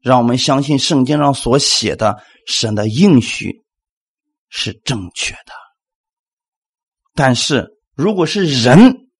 [0.00, 3.62] 让我们相信圣经上所写的神的应许
[4.48, 5.52] 是正确的。
[7.14, 9.10] 但是如果是人，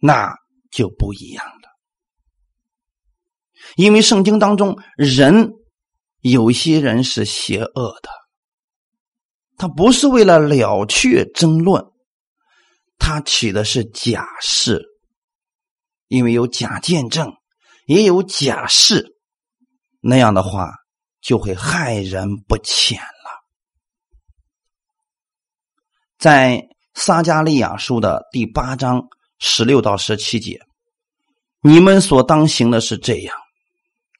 [0.00, 0.34] 那
[0.70, 1.70] 就不一样了，
[3.76, 5.52] 因为圣经当中人。
[6.20, 8.08] 有些人是邪恶的，
[9.56, 11.84] 他不是为了了却争论，
[12.98, 14.84] 他起的是假事，
[16.08, 17.32] 因为有假见证，
[17.86, 19.16] 也有假事，
[20.00, 20.72] 那样的话
[21.20, 23.44] 就会害人不浅了。
[26.18, 29.06] 在撒加利亚书的第八章
[29.38, 30.60] 十六到十七节，
[31.60, 33.36] 你们所当行的是这样，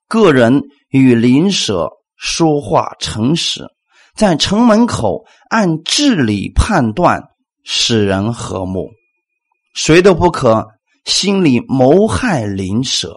[0.06, 0.62] 个人。
[0.88, 3.66] 与邻舍说话诚实，
[4.14, 7.22] 在城门口按治理判断，
[7.64, 8.88] 使人和睦。
[9.74, 10.66] 谁都不可
[11.04, 13.14] 心里谋害邻舍，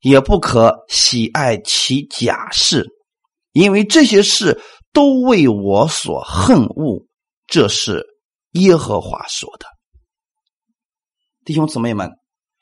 [0.00, 2.86] 也不可喜爱其假事，
[3.52, 4.60] 因为这些事
[4.92, 7.04] 都为我所恨恶。
[7.48, 8.04] 这是
[8.52, 9.66] 耶和华说的。
[11.44, 12.10] 弟兄姊妹们，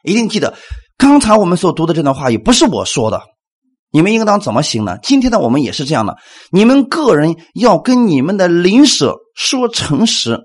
[0.03, 0.57] 一定记得，
[0.97, 3.23] 刚才我们所读的这段话语不是我说的。
[3.95, 4.99] 你们应当怎么行呢？
[5.05, 6.19] 今天的我们也是这样的。
[6.51, 10.41] 你们个人要跟你们的邻舍说诚实，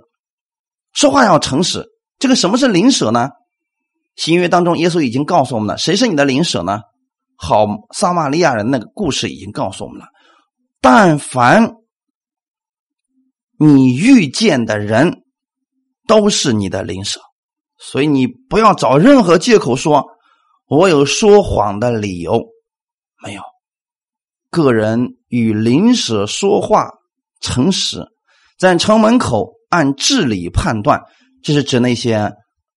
[0.93, 1.83] 说话要诚实。
[2.19, 3.29] 这个什么是邻舍呢？
[4.15, 6.81] 新约当中，耶稣已经告诉我们了，谁是你的邻舍呢？
[7.37, 10.05] 好，撒玛利亚人那个故事已经告诉我们了。
[10.79, 11.73] 但凡
[13.57, 15.23] 你遇见的人，
[16.07, 17.19] 都是你的邻舍，
[17.79, 20.05] 所以你不要找任何借口说
[20.67, 22.43] 我有说谎的理由，
[23.23, 23.41] 没有。
[24.49, 26.89] 个人与邻舍说话
[27.39, 28.05] 诚实，
[28.57, 31.01] 在城门口按治理判断，
[31.43, 32.33] 这是指那些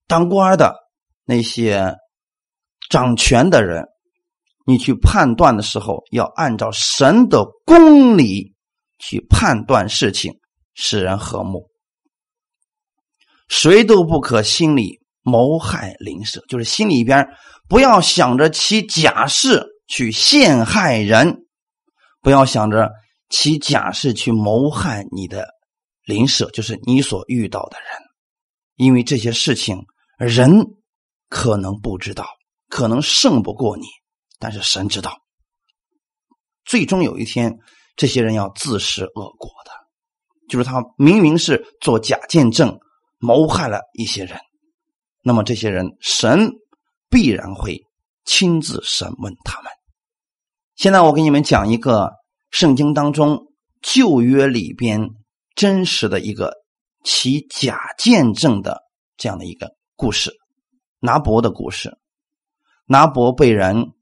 [0.07, 0.81] 当官的。
[1.25, 1.95] 那些
[2.91, 3.85] 掌权的人，
[4.67, 8.57] 你去判断的时候，要按照神的公理
[8.99, 10.33] 去判断事情，
[10.75, 11.71] 使人和睦。
[13.49, 17.25] 谁都不可心里谋害邻舍，就是心里边
[17.69, 21.47] 不要想着起假事去陷害人，
[22.21, 22.91] 不要想着
[23.29, 25.49] 起假事去谋害你的
[26.05, 28.01] 邻舍，就是你所遇到的人，
[28.77, 29.85] 因为这些事情
[30.19, 30.67] 人。
[31.35, 32.29] 可能不知道，
[32.69, 33.87] 可能胜不过你，
[34.39, 35.17] 但是神知道。
[36.67, 37.59] 最终有一天，
[37.97, 39.71] 这些人要自食恶果的，
[40.47, 42.79] 就是他明明是做假见证，
[43.17, 44.39] 谋害了一些人，
[45.23, 46.51] 那么这些人神
[47.09, 47.81] 必然会
[48.25, 49.71] 亲自审问他们。
[50.75, 52.13] 现在我给你们讲一个
[52.51, 53.47] 圣经当中
[53.81, 55.11] 旧约里边
[55.55, 56.55] 真实的一个
[57.05, 58.81] 起假见证的
[59.17, 60.33] 这样的一个故事。
[60.99, 61.99] 拿伯的故事，
[62.87, 63.93] 拿伯被人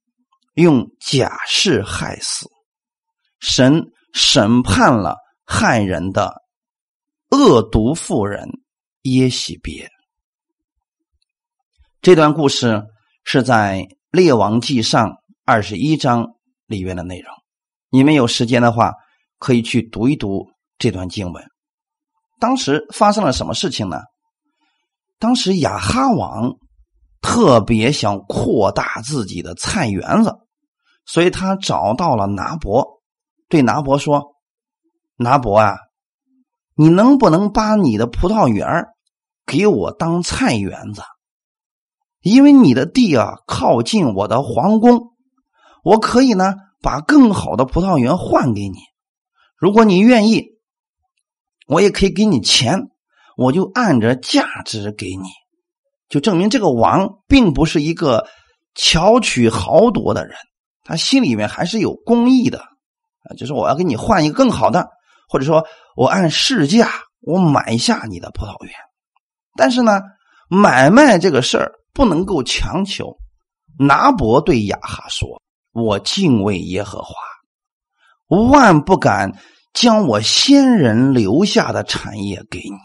[0.55, 2.47] 用假释害死，
[3.39, 5.17] 神审判了
[5.47, 6.43] 害人的
[7.31, 8.49] 恶毒妇人
[9.03, 9.91] 耶喜别。
[12.03, 12.85] 这段故事
[13.25, 13.79] 是在
[14.11, 15.09] 《列王记上》
[15.45, 16.35] 二十一章
[16.67, 17.33] 里面的内容。
[17.91, 18.95] 你们有时间的话，
[19.39, 20.49] 可以去读一读
[20.79, 21.45] 这段经文。
[22.39, 24.01] 当时发生了什么事情呢？
[25.19, 26.57] 当时亚哈王。
[27.23, 30.35] 特别想扩大自己的菜园子，
[31.05, 33.03] 所以他找到了拿伯，
[33.47, 34.37] 对拿伯说
[35.17, 35.77] ：“拿伯啊，
[36.75, 38.87] 你能不能把你的葡萄园
[39.45, 41.03] 给我当菜园子？
[42.23, 45.13] 因为你的地啊靠近我的皇宫，
[45.83, 48.79] 我可以呢把更好的葡萄园换给你。
[49.57, 50.47] 如果你愿意，
[51.67, 52.89] 我也可以给你钱，
[53.37, 55.29] 我就按着价值给你。”
[56.11, 58.27] 就证明这个王并不是一个
[58.75, 60.35] 巧取豪夺的人，
[60.83, 63.37] 他心里面还是有公义的啊。
[63.39, 64.89] 就是我要给你换一个更好的，
[65.29, 65.65] 或者说
[65.95, 66.91] 我按市价
[67.21, 68.75] 我买下你的葡萄园。
[69.57, 70.01] 但是呢，
[70.49, 73.17] 买卖这个事儿不能够强求。
[73.79, 75.41] 拿伯对亚哈说
[75.73, 77.15] ：“我敬畏耶和华，
[78.51, 79.39] 万不敢
[79.73, 82.77] 将我先人留下的产业给你。”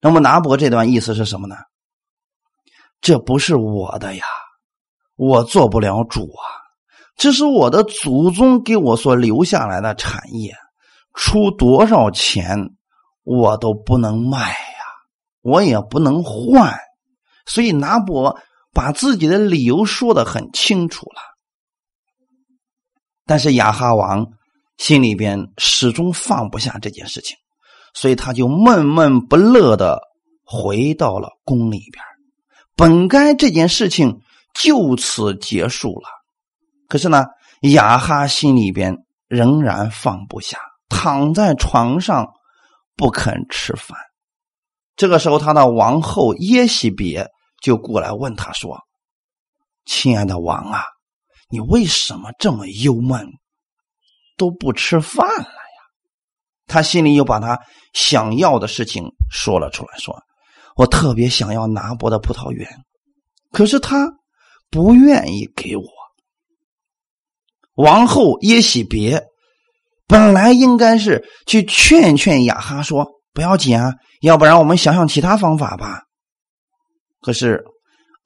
[0.00, 1.56] 那么拿伯这段意思是什么呢？
[3.00, 4.24] 这不是我的呀，
[5.16, 6.44] 我做不了主啊！
[7.16, 10.54] 这是我的祖宗给我所留下来的产业，
[11.14, 12.56] 出多少钱
[13.24, 14.56] 我都不能卖呀，
[15.42, 16.78] 我也不能换。
[17.46, 18.38] 所以拿伯
[18.72, 21.20] 把自己的理由说的很清楚了。
[23.26, 24.26] 但是亚哈王
[24.76, 27.36] 心里边始终放不下这件事情，
[27.94, 30.00] 所以他就闷闷不乐的
[30.44, 32.04] 回到了宫里边。
[32.74, 34.20] 本该这件事情
[34.54, 36.08] 就此结束了，
[36.88, 37.26] 可是呢，
[37.60, 38.96] 雅哈心里边
[39.28, 42.26] 仍然放不下，躺在床上
[42.96, 43.96] 不肯吃饭。
[45.00, 47.26] 这个时候，他的王后耶喜别
[47.62, 48.78] 就过来问他说
[49.88, 50.84] ：“亲爱的王啊，
[51.48, 53.26] 你为什么这么忧闷，
[54.36, 55.80] 都不吃饭了呀？”
[56.68, 57.58] 他心里又把他
[57.94, 60.14] 想要的事情说了出来，说。
[60.76, 62.68] 我特别想要拿伯的葡萄园，
[63.52, 64.06] 可是他
[64.68, 65.84] 不愿意给我。
[67.74, 69.24] 王后耶喜别
[70.06, 76.02] 本来应该是去劝劝雅哈说：“不要紧啊，要不然我们想想其他方法吧。”
[77.20, 77.64] 可是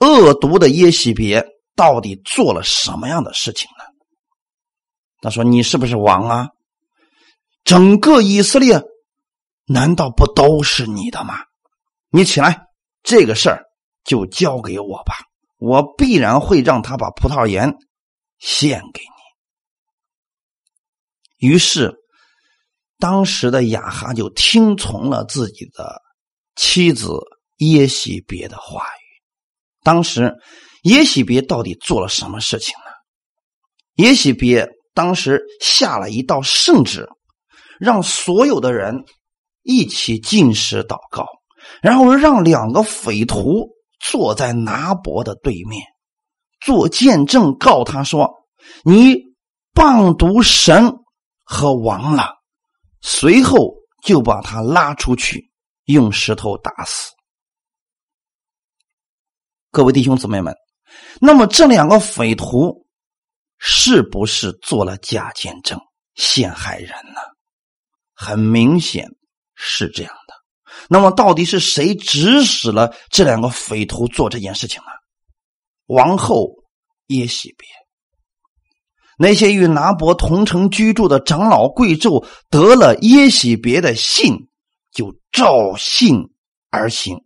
[0.01, 1.45] 恶毒的耶喜别
[1.75, 3.85] 到底做了什么样的事情呢？
[5.21, 6.49] 他说：“你是不是王啊？
[7.65, 8.83] 整个以色列
[9.67, 11.39] 难道不都是你的吗？”
[12.13, 12.67] 你起来，
[13.03, 13.65] 这个事儿
[14.05, 15.15] 就交给我吧，
[15.57, 17.75] 我必然会让他把葡萄园
[18.39, 19.01] 献给
[21.41, 21.49] 你。
[21.49, 21.95] 于是，
[23.05, 26.01] 当时的雅哈就听从了自己的
[26.57, 27.11] 妻子
[27.59, 29.05] 耶喜别的话语。
[29.83, 30.35] 当时
[30.85, 34.03] 耶喜别到底做了什么事情呢？
[34.03, 37.07] 耶喜别当时下了一道圣旨，
[37.79, 39.05] 让所有的人
[39.63, 41.27] 一起进食祷告，
[41.83, 43.69] 然后让两个匪徒
[44.01, 45.85] 坐在拿伯的对面
[46.59, 48.33] 做见证，告他说
[48.83, 49.17] ：“你
[49.75, 50.95] 谤读神
[51.45, 52.37] 和王了。”
[53.07, 55.51] 随后就把他拉出去，
[55.85, 57.13] 用石头打死。
[59.71, 60.57] 各位弟兄姊妹们，
[61.21, 62.87] 那么这两个匪徒
[63.59, 65.79] 是不是做了假见证，
[66.15, 67.21] 陷害人呢？
[68.15, 69.07] 很明显
[69.55, 70.35] 是这样的。
[70.89, 74.89] 那么到底是谁指使了这两个匪徒做这件事情呢？
[75.89, 76.49] 王后
[77.09, 77.69] 耶喜别。
[79.17, 84.49] 那些与拿伯同城居住的长老贵胄得了耶喜别的信，
[84.93, 86.35] 就照信
[86.71, 87.25] 而行。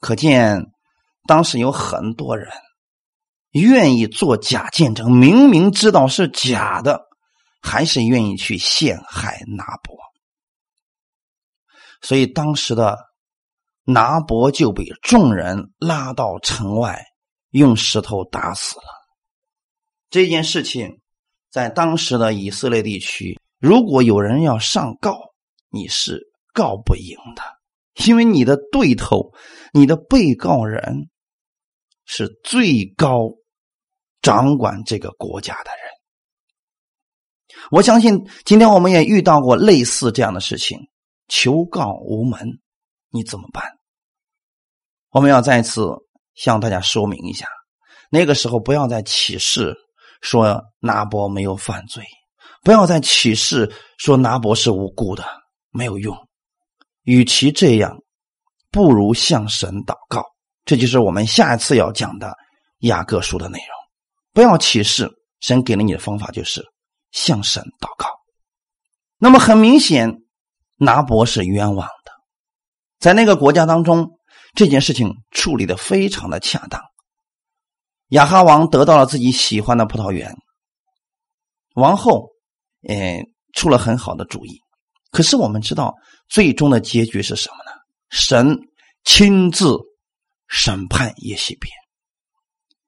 [0.00, 0.66] 可见
[1.26, 2.48] 当时有很多人
[3.52, 7.00] 愿意做假见证，明明知道是假的，
[7.60, 9.96] 还是愿意去陷害拿伯。
[12.02, 12.98] 所以当时的
[13.84, 17.02] 拿伯就被众人拉到城外，
[17.50, 19.03] 用石头打死了。
[20.14, 21.00] 这件事情
[21.50, 25.18] 在当时的以色列地区，如果有人要上告，
[25.70, 27.42] 你是告不赢的，
[28.06, 29.32] 因为你的对头、
[29.72, 31.10] 你的被告人
[32.04, 33.32] 是最高
[34.22, 37.58] 掌管这个国家的人。
[37.72, 40.78] 我相信今天我们也遇到过类似这样的事情，
[41.26, 42.60] 求告无门，
[43.10, 43.64] 你怎么办？
[45.10, 45.88] 我们要再次
[46.36, 47.48] 向大家说明一下，
[48.10, 49.74] 那个时候不要再起誓。
[50.24, 52.02] 说拿伯没有犯罪，
[52.62, 55.22] 不要再起誓说拿伯是无辜的，
[55.70, 56.16] 没有用。
[57.02, 57.98] 与其这样，
[58.70, 60.24] 不如向神祷告。
[60.64, 62.34] 这就是我们下一次要讲的
[62.78, 63.68] 雅各书的内容。
[64.32, 65.10] 不要起誓，
[65.40, 66.64] 神给了你的方法就是
[67.12, 68.08] 向神祷告。
[69.18, 70.22] 那么很明显，
[70.78, 72.12] 拿伯是冤枉的，
[72.98, 74.18] 在那个国家当中，
[74.54, 76.80] 这件事情处理的非常的恰当。
[78.08, 80.36] 亚哈王得到了自己喜欢的葡萄园，
[81.74, 82.28] 王后，
[82.86, 83.22] 呃，
[83.54, 84.60] 出了很好的主意。
[85.10, 85.94] 可是我们知道，
[86.28, 87.72] 最终的结局是什么呢？
[88.10, 88.56] 神
[89.04, 89.76] 亲自
[90.46, 91.70] 审判耶西别，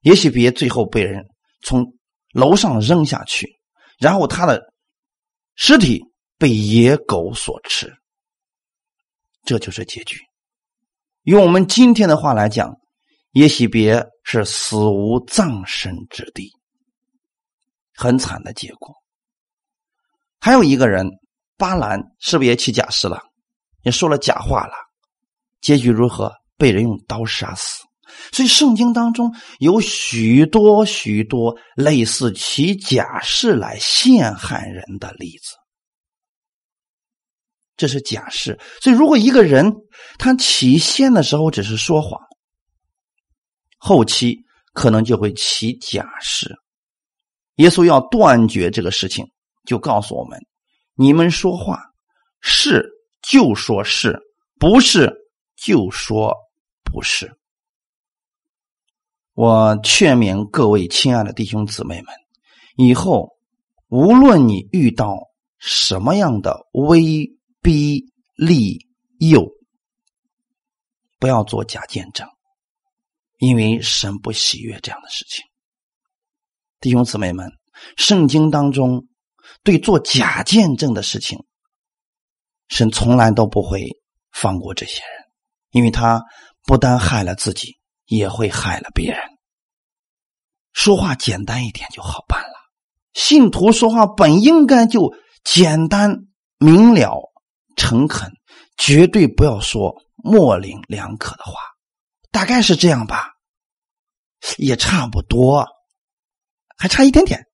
[0.03, 1.25] 耶西别最后被人
[1.62, 1.95] 从
[2.33, 3.59] 楼上扔下去，
[3.99, 4.62] 然后他的
[5.55, 6.05] 尸体
[6.37, 7.93] 被野狗所吃，
[9.45, 10.21] 这就是结局。
[11.23, 12.77] 用我们今天的话来讲。
[13.37, 16.51] 耶喜别是死无葬身之地，
[17.95, 18.95] 很惨的结果。
[20.41, 21.07] 还有一个人
[21.59, 23.20] 巴兰，是不是也起假誓了？
[23.82, 24.72] 也说了假话了？
[25.61, 26.32] 结局如何？
[26.57, 27.84] 被人用刀杀死。
[28.32, 35.57] 所以圣经当中有许多许多类似起假誓来陷害人的例子。
[37.76, 38.59] 这是假誓。
[38.80, 39.74] 所以如果一个人
[40.18, 42.18] 他起先的时候只是说谎。
[43.77, 44.39] 后期
[44.72, 46.55] 可能就会起假事，
[47.57, 49.27] 耶稣要断绝这个事情，
[49.64, 50.39] 就告诉我们：
[50.95, 51.81] 你们说话
[52.41, 52.89] 是
[53.22, 54.18] 就说是
[54.59, 55.12] 不是
[55.57, 56.35] 就说
[56.85, 57.37] 不是。
[59.35, 62.14] 我劝勉各位亲爱的弟兄姊妹们，
[62.77, 63.37] 以后
[63.89, 65.16] 无论你遇到
[65.59, 68.05] 什么样的威逼
[68.35, 68.87] 利
[69.18, 69.47] 诱，
[71.18, 72.27] 不要做假见证。
[73.39, 75.45] 因为神不喜悦这样的事情，
[76.80, 77.51] 弟兄姊妹们，
[77.97, 79.07] 圣经当中
[79.62, 81.39] 对做假见证的事情，
[82.68, 83.87] 神从来都不会
[84.32, 85.24] 放过这些人，
[85.70, 86.22] 因为他
[86.64, 87.76] 不单害了自己，
[88.07, 89.20] 也会害了别人。
[90.72, 92.55] 说话简单一点就好办了，
[93.12, 95.14] 信徒说话本应该就
[95.45, 96.26] 简单
[96.59, 97.32] 明了、
[97.76, 98.32] 诚恳，
[98.78, 101.53] 绝对不要说模棱两可的话。
[102.37, 103.30] 大概是这样吧，
[104.59, 105.66] 也差不多，
[106.76, 107.47] 还差一点点。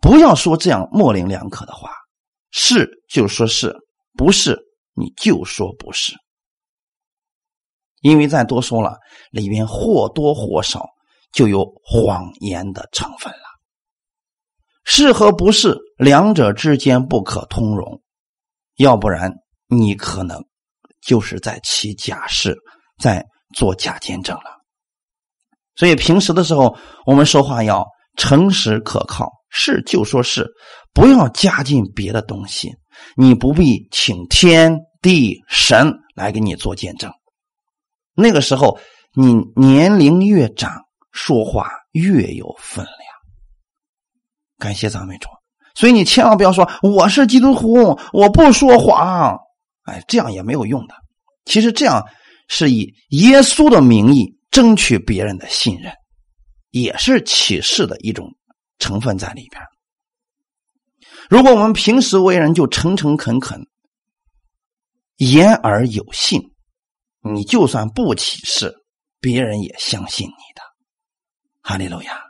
[0.00, 1.90] 不要说这样模棱两可的话，
[2.52, 3.74] 是就说是
[4.16, 4.56] 不是
[4.94, 6.12] 你就说不是，
[8.02, 8.98] 因为再多说了，
[9.32, 10.86] 里面或多或少
[11.32, 13.46] 就有谎言的成分了。
[14.84, 18.00] 是和不是两者之间不可通融，
[18.76, 19.34] 要不然
[19.66, 20.44] 你可能
[21.02, 22.56] 就是在起假誓，
[23.02, 23.26] 在。
[23.54, 24.50] 做假见证了，
[25.74, 27.86] 所以平时的时候，我们说话要
[28.16, 30.46] 诚实可靠，是就说是，
[30.92, 32.72] 不要加进别的东西。
[33.14, 37.12] 你不必请天地神来给你做见证，
[38.14, 38.78] 那个时候
[39.14, 40.82] 你年龄越长，
[41.12, 42.96] 说话越有分量。
[44.58, 45.28] 感谢赞美主，
[45.74, 49.38] 所以你千万不要说我是基督徒，我不说谎，
[49.84, 50.94] 哎，这样也没有用的。
[51.44, 52.02] 其实这样
[52.48, 55.92] 是以耶稣的名义争取别人的信任，
[56.70, 58.36] 也是启示的一种
[58.78, 59.62] 成分在里边。
[61.28, 63.60] 如果我们平时为人就诚诚恳恳、
[65.16, 66.40] 言而有信，
[67.34, 68.74] 你就算不启示，
[69.20, 70.62] 别人也相信你的。
[71.62, 72.20] 哈利路亚。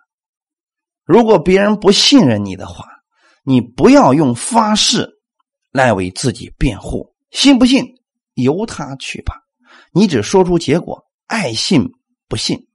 [1.05, 2.87] 如果别人不信任你的话，
[3.45, 5.09] 你不要用发誓
[5.73, 7.85] 来为自己辩护，信不信
[8.35, 9.35] 由他去吧。
[9.97, 11.91] 你只说出结果，爱信
[12.29, 12.69] 不信，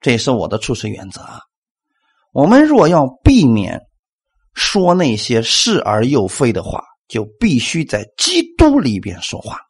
[0.00, 1.38] 这也是我的处事原则啊。
[2.32, 3.80] 我们若要避免
[4.54, 9.60] 说那些是而又非的话，就必须在基督里边说话，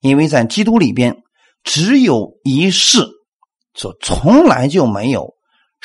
[0.00, 1.22] 因为在基督里边
[1.62, 3.06] 只有一是，
[3.74, 5.36] 就从来就没有。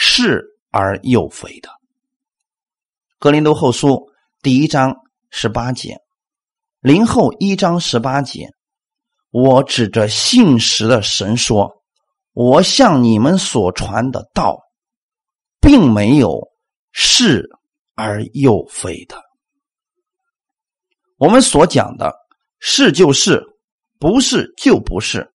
[0.04, 1.70] 是而又非的。
[3.20, 4.10] 格林多后书
[4.42, 4.96] 第一章
[5.30, 5.98] 十八节，
[6.80, 8.50] 林后一章十八节，
[9.32, 11.82] 我指着信实的神说
[12.34, 14.60] ：“我向你们所传的道，
[15.60, 16.50] 并没有
[16.92, 17.50] 是
[17.96, 19.22] 而又非的。
[21.18, 22.14] 我们所讲的
[22.60, 23.42] 是就是，
[24.00, 25.32] 不是就不是。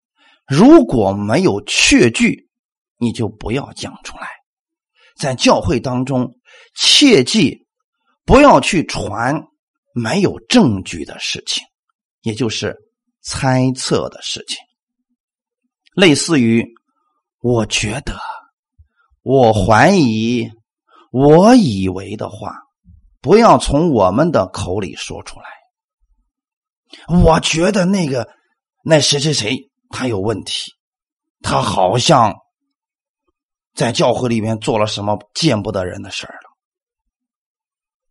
[0.48, 2.50] 如果没有确据，
[2.98, 4.28] 你就不要讲出来。”
[5.16, 6.34] 在教会当中，
[6.76, 7.68] 切记
[8.26, 9.40] 不要去传
[9.94, 11.64] 没有证据的事情，
[12.22, 12.76] 也就是
[13.24, 14.58] 猜测的事情。
[15.96, 16.64] 类似于
[17.42, 18.20] “我觉得
[19.24, 20.52] ”“我怀疑
[21.12, 22.54] ”“我以为”的话，
[23.22, 25.46] 不要从我们的口里说出来。
[27.24, 28.30] 我觉得那个
[28.84, 30.72] 那谁谁谁他有问题，
[31.42, 32.36] 他好像。
[33.76, 36.38] 在教会里面做了什么见不得人的事儿？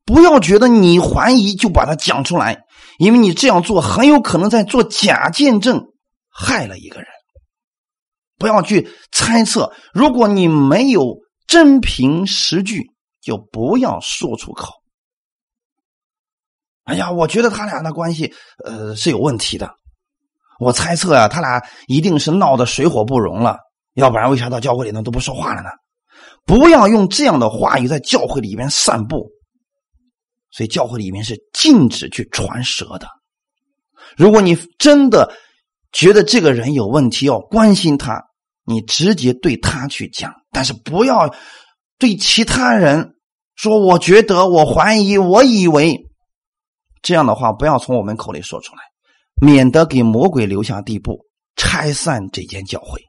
[0.05, 2.65] 不要觉得你怀疑就把它讲出来，
[2.99, 5.87] 因为你这样做很有可能在做假见证，
[6.29, 7.09] 害了一个人。
[8.39, 12.91] 不要去猜测，如果你没有真凭实据，
[13.21, 14.73] 就不要说出口。
[16.85, 18.35] 哎呀，我觉得他俩的关系
[18.65, 19.71] 呃是有问题的，
[20.59, 23.57] 我猜测啊，他俩一定是闹得水火不容了。
[23.95, 25.69] 要不然，为啥到教会里呢都不说话了呢？
[26.45, 29.31] 不要用这样的话语在教会里面散布。
[30.53, 33.09] 所以，教会里面是禁止去传舌的。
[34.17, 35.35] 如果你真的
[35.93, 38.23] 觉得这个人有问题，要关心他，
[38.65, 41.35] 你直接对他去讲，但是不要
[41.99, 43.15] 对其他人
[43.55, 45.99] 说“我觉得”“我怀疑”“我以为”
[47.01, 48.83] 这样的话，不要从我们口里说出来，
[49.41, 51.25] 免得给魔鬼留下地步，
[51.57, 53.01] 拆散这间教会。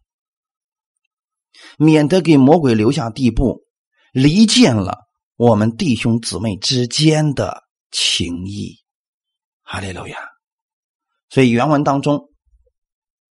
[1.77, 3.63] 免得给魔鬼留下地步，
[4.11, 4.99] 离间了
[5.35, 8.77] 我们弟兄姊妹之间的情谊。
[9.63, 10.17] 哈利路亚！
[11.29, 12.29] 所以原文当中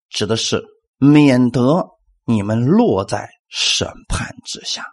[0.08, 0.64] 指的是
[0.96, 1.86] 免得
[2.24, 4.84] 你们落在审判之下。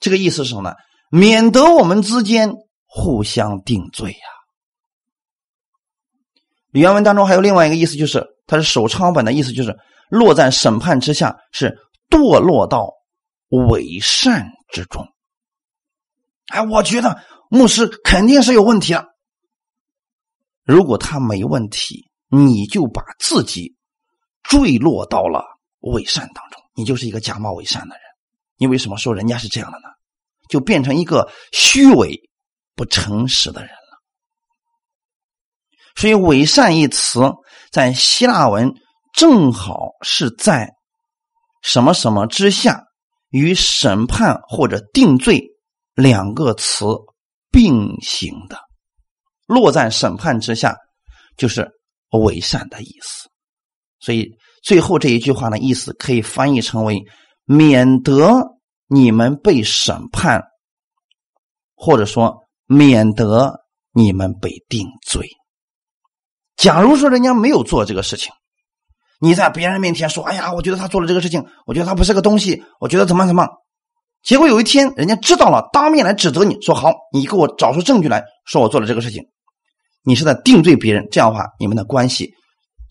[0.00, 0.74] 这个意思是什么呢？
[1.10, 2.52] 免得我们之间
[2.84, 4.26] 互相定罪呀。
[6.72, 9.76] 原文当中还有另外一个意思，就是它是手抄本的意思，就是
[10.08, 11.78] 落在审判之下是。
[12.10, 12.92] 堕落到
[13.48, 15.04] 伪善之中，
[16.48, 19.06] 哎，我觉得牧师肯定是有问题了。
[20.64, 23.76] 如果他没问题，你就把自己
[24.42, 25.44] 坠落到了
[25.80, 28.02] 伪善当中，你就是一个假冒伪善的人。
[28.56, 29.88] 你为什么说人家是这样的呢？
[30.48, 32.30] 就变成一个虚伪、
[32.74, 34.02] 不诚实的人了。
[35.96, 37.20] 所以“伪善”一词
[37.70, 38.74] 在希腊文
[39.12, 40.74] 正好是在。
[41.62, 42.84] 什么什么之下，
[43.30, 45.53] 与审判或者定罪
[45.94, 46.84] 两个词
[47.50, 48.58] 并行的，
[49.46, 50.76] 落在审判之下，
[51.36, 51.70] 就是
[52.10, 53.28] 伪善的意思。
[54.00, 54.30] 所以
[54.62, 57.02] 最后这一句话的意思可以翻译成为：
[57.44, 58.42] 免得
[58.86, 60.42] 你们被审判，
[61.74, 63.60] 或者说免得
[63.92, 65.28] 你们被定罪。
[66.56, 68.32] 假如说人家没有做这个事情。
[69.20, 73.48] 你在别人面前说：“哎呀，我觉得他做了这个事情，我觉得他不是个东西，我觉得怎么怎么。”
[74.24, 79.22] 结果有一天人家知道了，当面来指责你说：“好，你给我找出证据来说我做了这个事情。”
[80.02, 82.30] 你是在定罪别人，这样的话你们的关系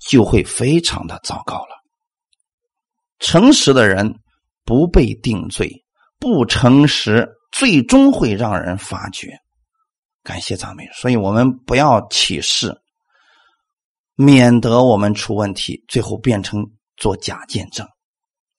[0.10, 1.76] 就会非常的糟糕了。
[3.20, 4.16] 诚实的人
[4.64, 5.72] 不被定罪，
[6.20, 9.38] 不诚实最终会让人发觉。
[10.24, 12.74] 感谢赞美，所以我们不要起誓。
[14.16, 16.64] 免得我们出问题，最后变成
[16.98, 17.88] 做假见证。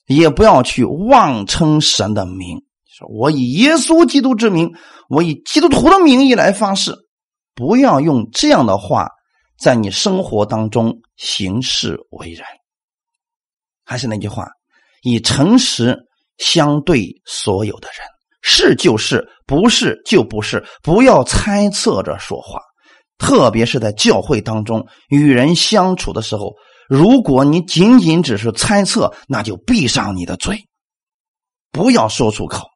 [0.07, 4.71] 也不要去妄称神的名，说我以耶稣基督之名，
[5.09, 6.95] 我以基督徒的名义来发誓。
[7.55, 9.09] 不要用这样的话
[9.59, 12.45] 在你生活当中行事为人。
[13.85, 14.49] 还是那句话，
[15.03, 15.97] 以诚实
[16.39, 18.07] 相对所有的人，
[18.43, 22.61] 是就是，不是就不是，不要猜测着说话。
[23.17, 26.53] 特别是在教会当中与人相处的时候，
[26.89, 30.67] 如果你仅仅只是猜测，那就闭上你的嘴，
[31.71, 32.69] 不要说出口。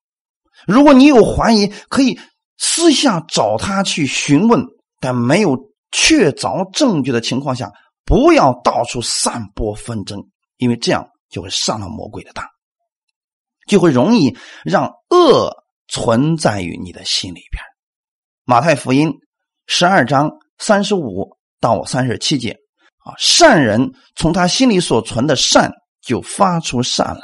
[0.66, 2.18] 如果你有怀疑，可以
[2.56, 4.64] 私下找他去询问，
[5.00, 5.56] 但没有
[5.90, 7.70] 确凿证据的情况下，
[8.04, 12.44] 不要到处散播纷争，因为这样就会上了魔鬼的当，
[13.66, 17.62] 就会容易让恶存在于你的心里边。
[18.44, 19.12] 马太福音。
[19.70, 22.56] 十二章三十五到三十七节，
[23.08, 27.22] 啊，善人从他心里所存的善就发出善来，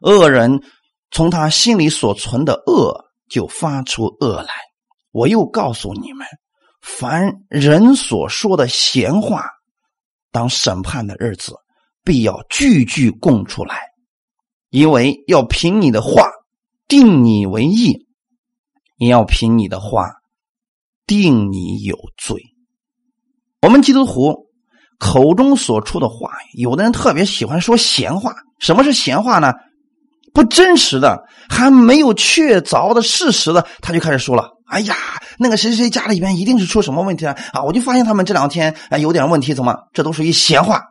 [0.00, 0.62] 恶人
[1.10, 4.54] 从他心里所存的恶就发出恶来。
[5.12, 6.26] 我又告诉你们，
[6.80, 9.50] 凡人所说的闲话，
[10.32, 11.52] 当审判的日子，
[12.02, 13.82] 必要句句供出来，
[14.70, 16.30] 因为要凭你的话
[16.88, 18.06] 定你为义，
[18.96, 20.12] 也要凭你的话。
[21.08, 22.42] 定你有罪。
[23.62, 24.45] 我们基督徒
[24.98, 28.34] 口中所出的话，有的人特别喜欢说闲话。
[28.58, 29.52] 什么是闲话呢？
[30.32, 34.94] 不真实的，还没有确凿的事实的，他就开始说了：“哎呀，
[35.38, 37.62] 那个谁谁家里边一定是出什么问题了啊！
[37.62, 39.74] 我就发现他们这两天啊有点问题，怎么？
[39.94, 40.82] 这都属于闲话。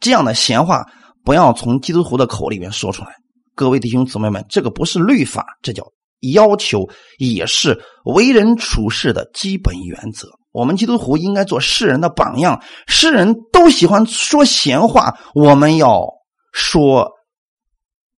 [0.00, 0.86] 这样的闲话
[1.24, 3.08] 不要从基督徒的口里边说出来。
[3.54, 5.84] 各位弟兄姊妹们，这个不是律法，这叫。”
[6.32, 6.88] 要求
[7.18, 10.28] 也是为人处事的基本原则。
[10.56, 12.62] 我们基督徒应该做世人的榜样。
[12.86, 16.02] 世人都喜欢说闲话，我们要
[16.50, 17.12] 说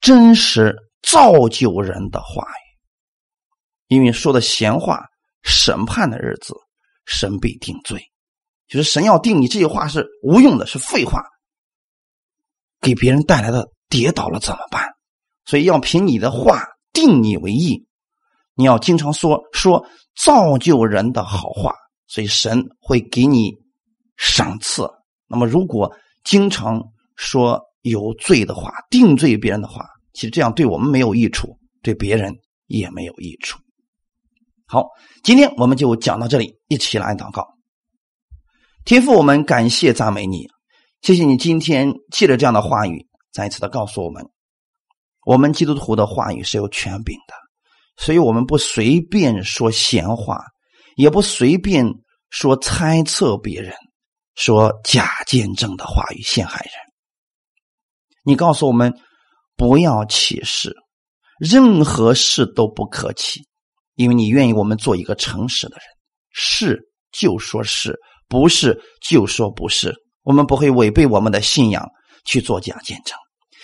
[0.02, 2.66] 真实造就人的话语。
[3.88, 5.06] 因为说的闲话，
[5.44, 6.52] 审判的日子，
[7.06, 8.02] 神必定罪。
[8.68, 11.24] 就是神要定你这些话是无用的，是废话，
[12.82, 14.86] 给别人带来的跌倒了怎么办？
[15.46, 17.86] 所以要凭你的话定你为义。
[18.56, 21.74] 你要经常说说造就人的好话，
[22.06, 23.52] 所以神会给你
[24.16, 24.88] 赏赐。
[25.28, 25.92] 那么，如果
[26.24, 26.82] 经常
[27.16, 32.34] 说有罪的话、定罪别人的话，其实这样对我们没有益处，对别人
[32.66, 33.58] 也没有益处。
[34.66, 34.84] 好，
[35.22, 37.46] 今天我们就讲到这里，一起来祷告。
[38.84, 40.48] 天父，我们感谢赞美你，
[41.02, 44.24] 谢谢你今天借着这样的话语，再一次的告诉我们，
[45.24, 47.34] 我们基督徒的话语是有权柄的。
[47.96, 50.44] 所以我们不随便说闲话，
[50.96, 51.86] 也不随便
[52.30, 53.72] 说猜测别人、
[54.34, 56.72] 说假见证的话语陷害人。
[58.24, 58.92] 你告诉我们
[59.56, 60.74] 不要起誓，
[61.38, 63.42] 任何事都不可起，
[63.94, 65.84] 因为你愿意我们做一个诚实的人，
[66.32, 66.80] 是
[67.12, 69.94] 就说是不是就说不是。
[70.22, 71.88] 我们不会违背我们的信仰
[72.24, 73.16] 去做假见证，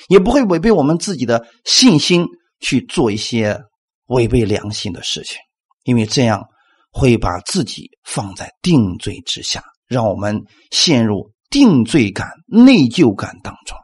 [0.08, 2.24] 也不会违背我们自己的信心
[2.60, 3.60] 去做一些。
[4.06, 5.38] 违背良心的事情，
[5.84, 6.44] 因为这样
[6.92, 10.38] 会把自己放在定罪之下，让我们
[10.70, 13.76] 陷入定罪感、内疚感当中。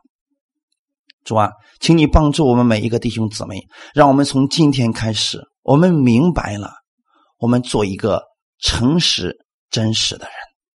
[1.25, 1.51] 主啊，
[1.81, 3.61] 请你帮助我们每一个弟兄姊妹，
[3.95, 6.73] 让我们从今天开始，我们明白了，
[7.39, 8.23] 我们做一个
[8.61, 9.37] 诚实、
[9.71, 10.35] 真实的人，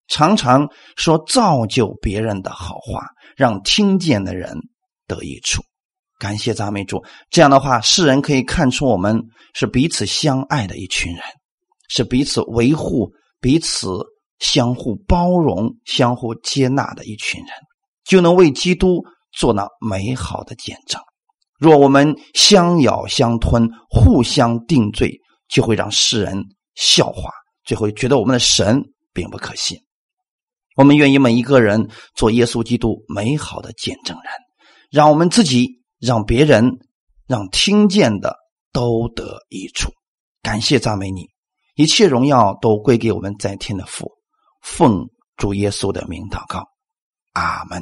[0.08, 0.68] 常常
[0.98, 3.06] 说造就别人的好话，
[3.38, 4.58] 让听见的人
[5.08, 5.62] 得益处。
[6.20, 9.22] 感谢赞美主，这样的话，世人可以看出我们
[9.54, 11.24] 是彼此相爱的一群人，
[11.94, 13.12] 是彼此维护、
[13.42, 14.00] 彼此
[14.40, 17.50] 相互包容、相互接纳的一群人，
[18.06, 21.02] 就能为基督做那美好的见证。
[21.60, 25.20] 若我们相咬相吞、互相定罪，
[25.50, 26.42] 就会让世人
[26.76, 27.30] 笑话，
[27.66, 28.82] 就会觉得我们的神
[29.14, 29.78] 并不可信。
[30.78, 34.32] 我们愿意每一个人做耶稣基督美好的见证人，
[34.90, 35.82] 让我们自己。
[36.02, 36.80] 让别人、
[37.28, 38.36] 让听见的
[38.74, 39.92] 都得益处。
[40.42, 41.28] 感谢赞美你，
[41.82, 44.12] 一切荣耀都归给我们在天的父。
[44.62, 46.64] 奉主耶稣的名祷告，
[47.34, 47.82] 阿门。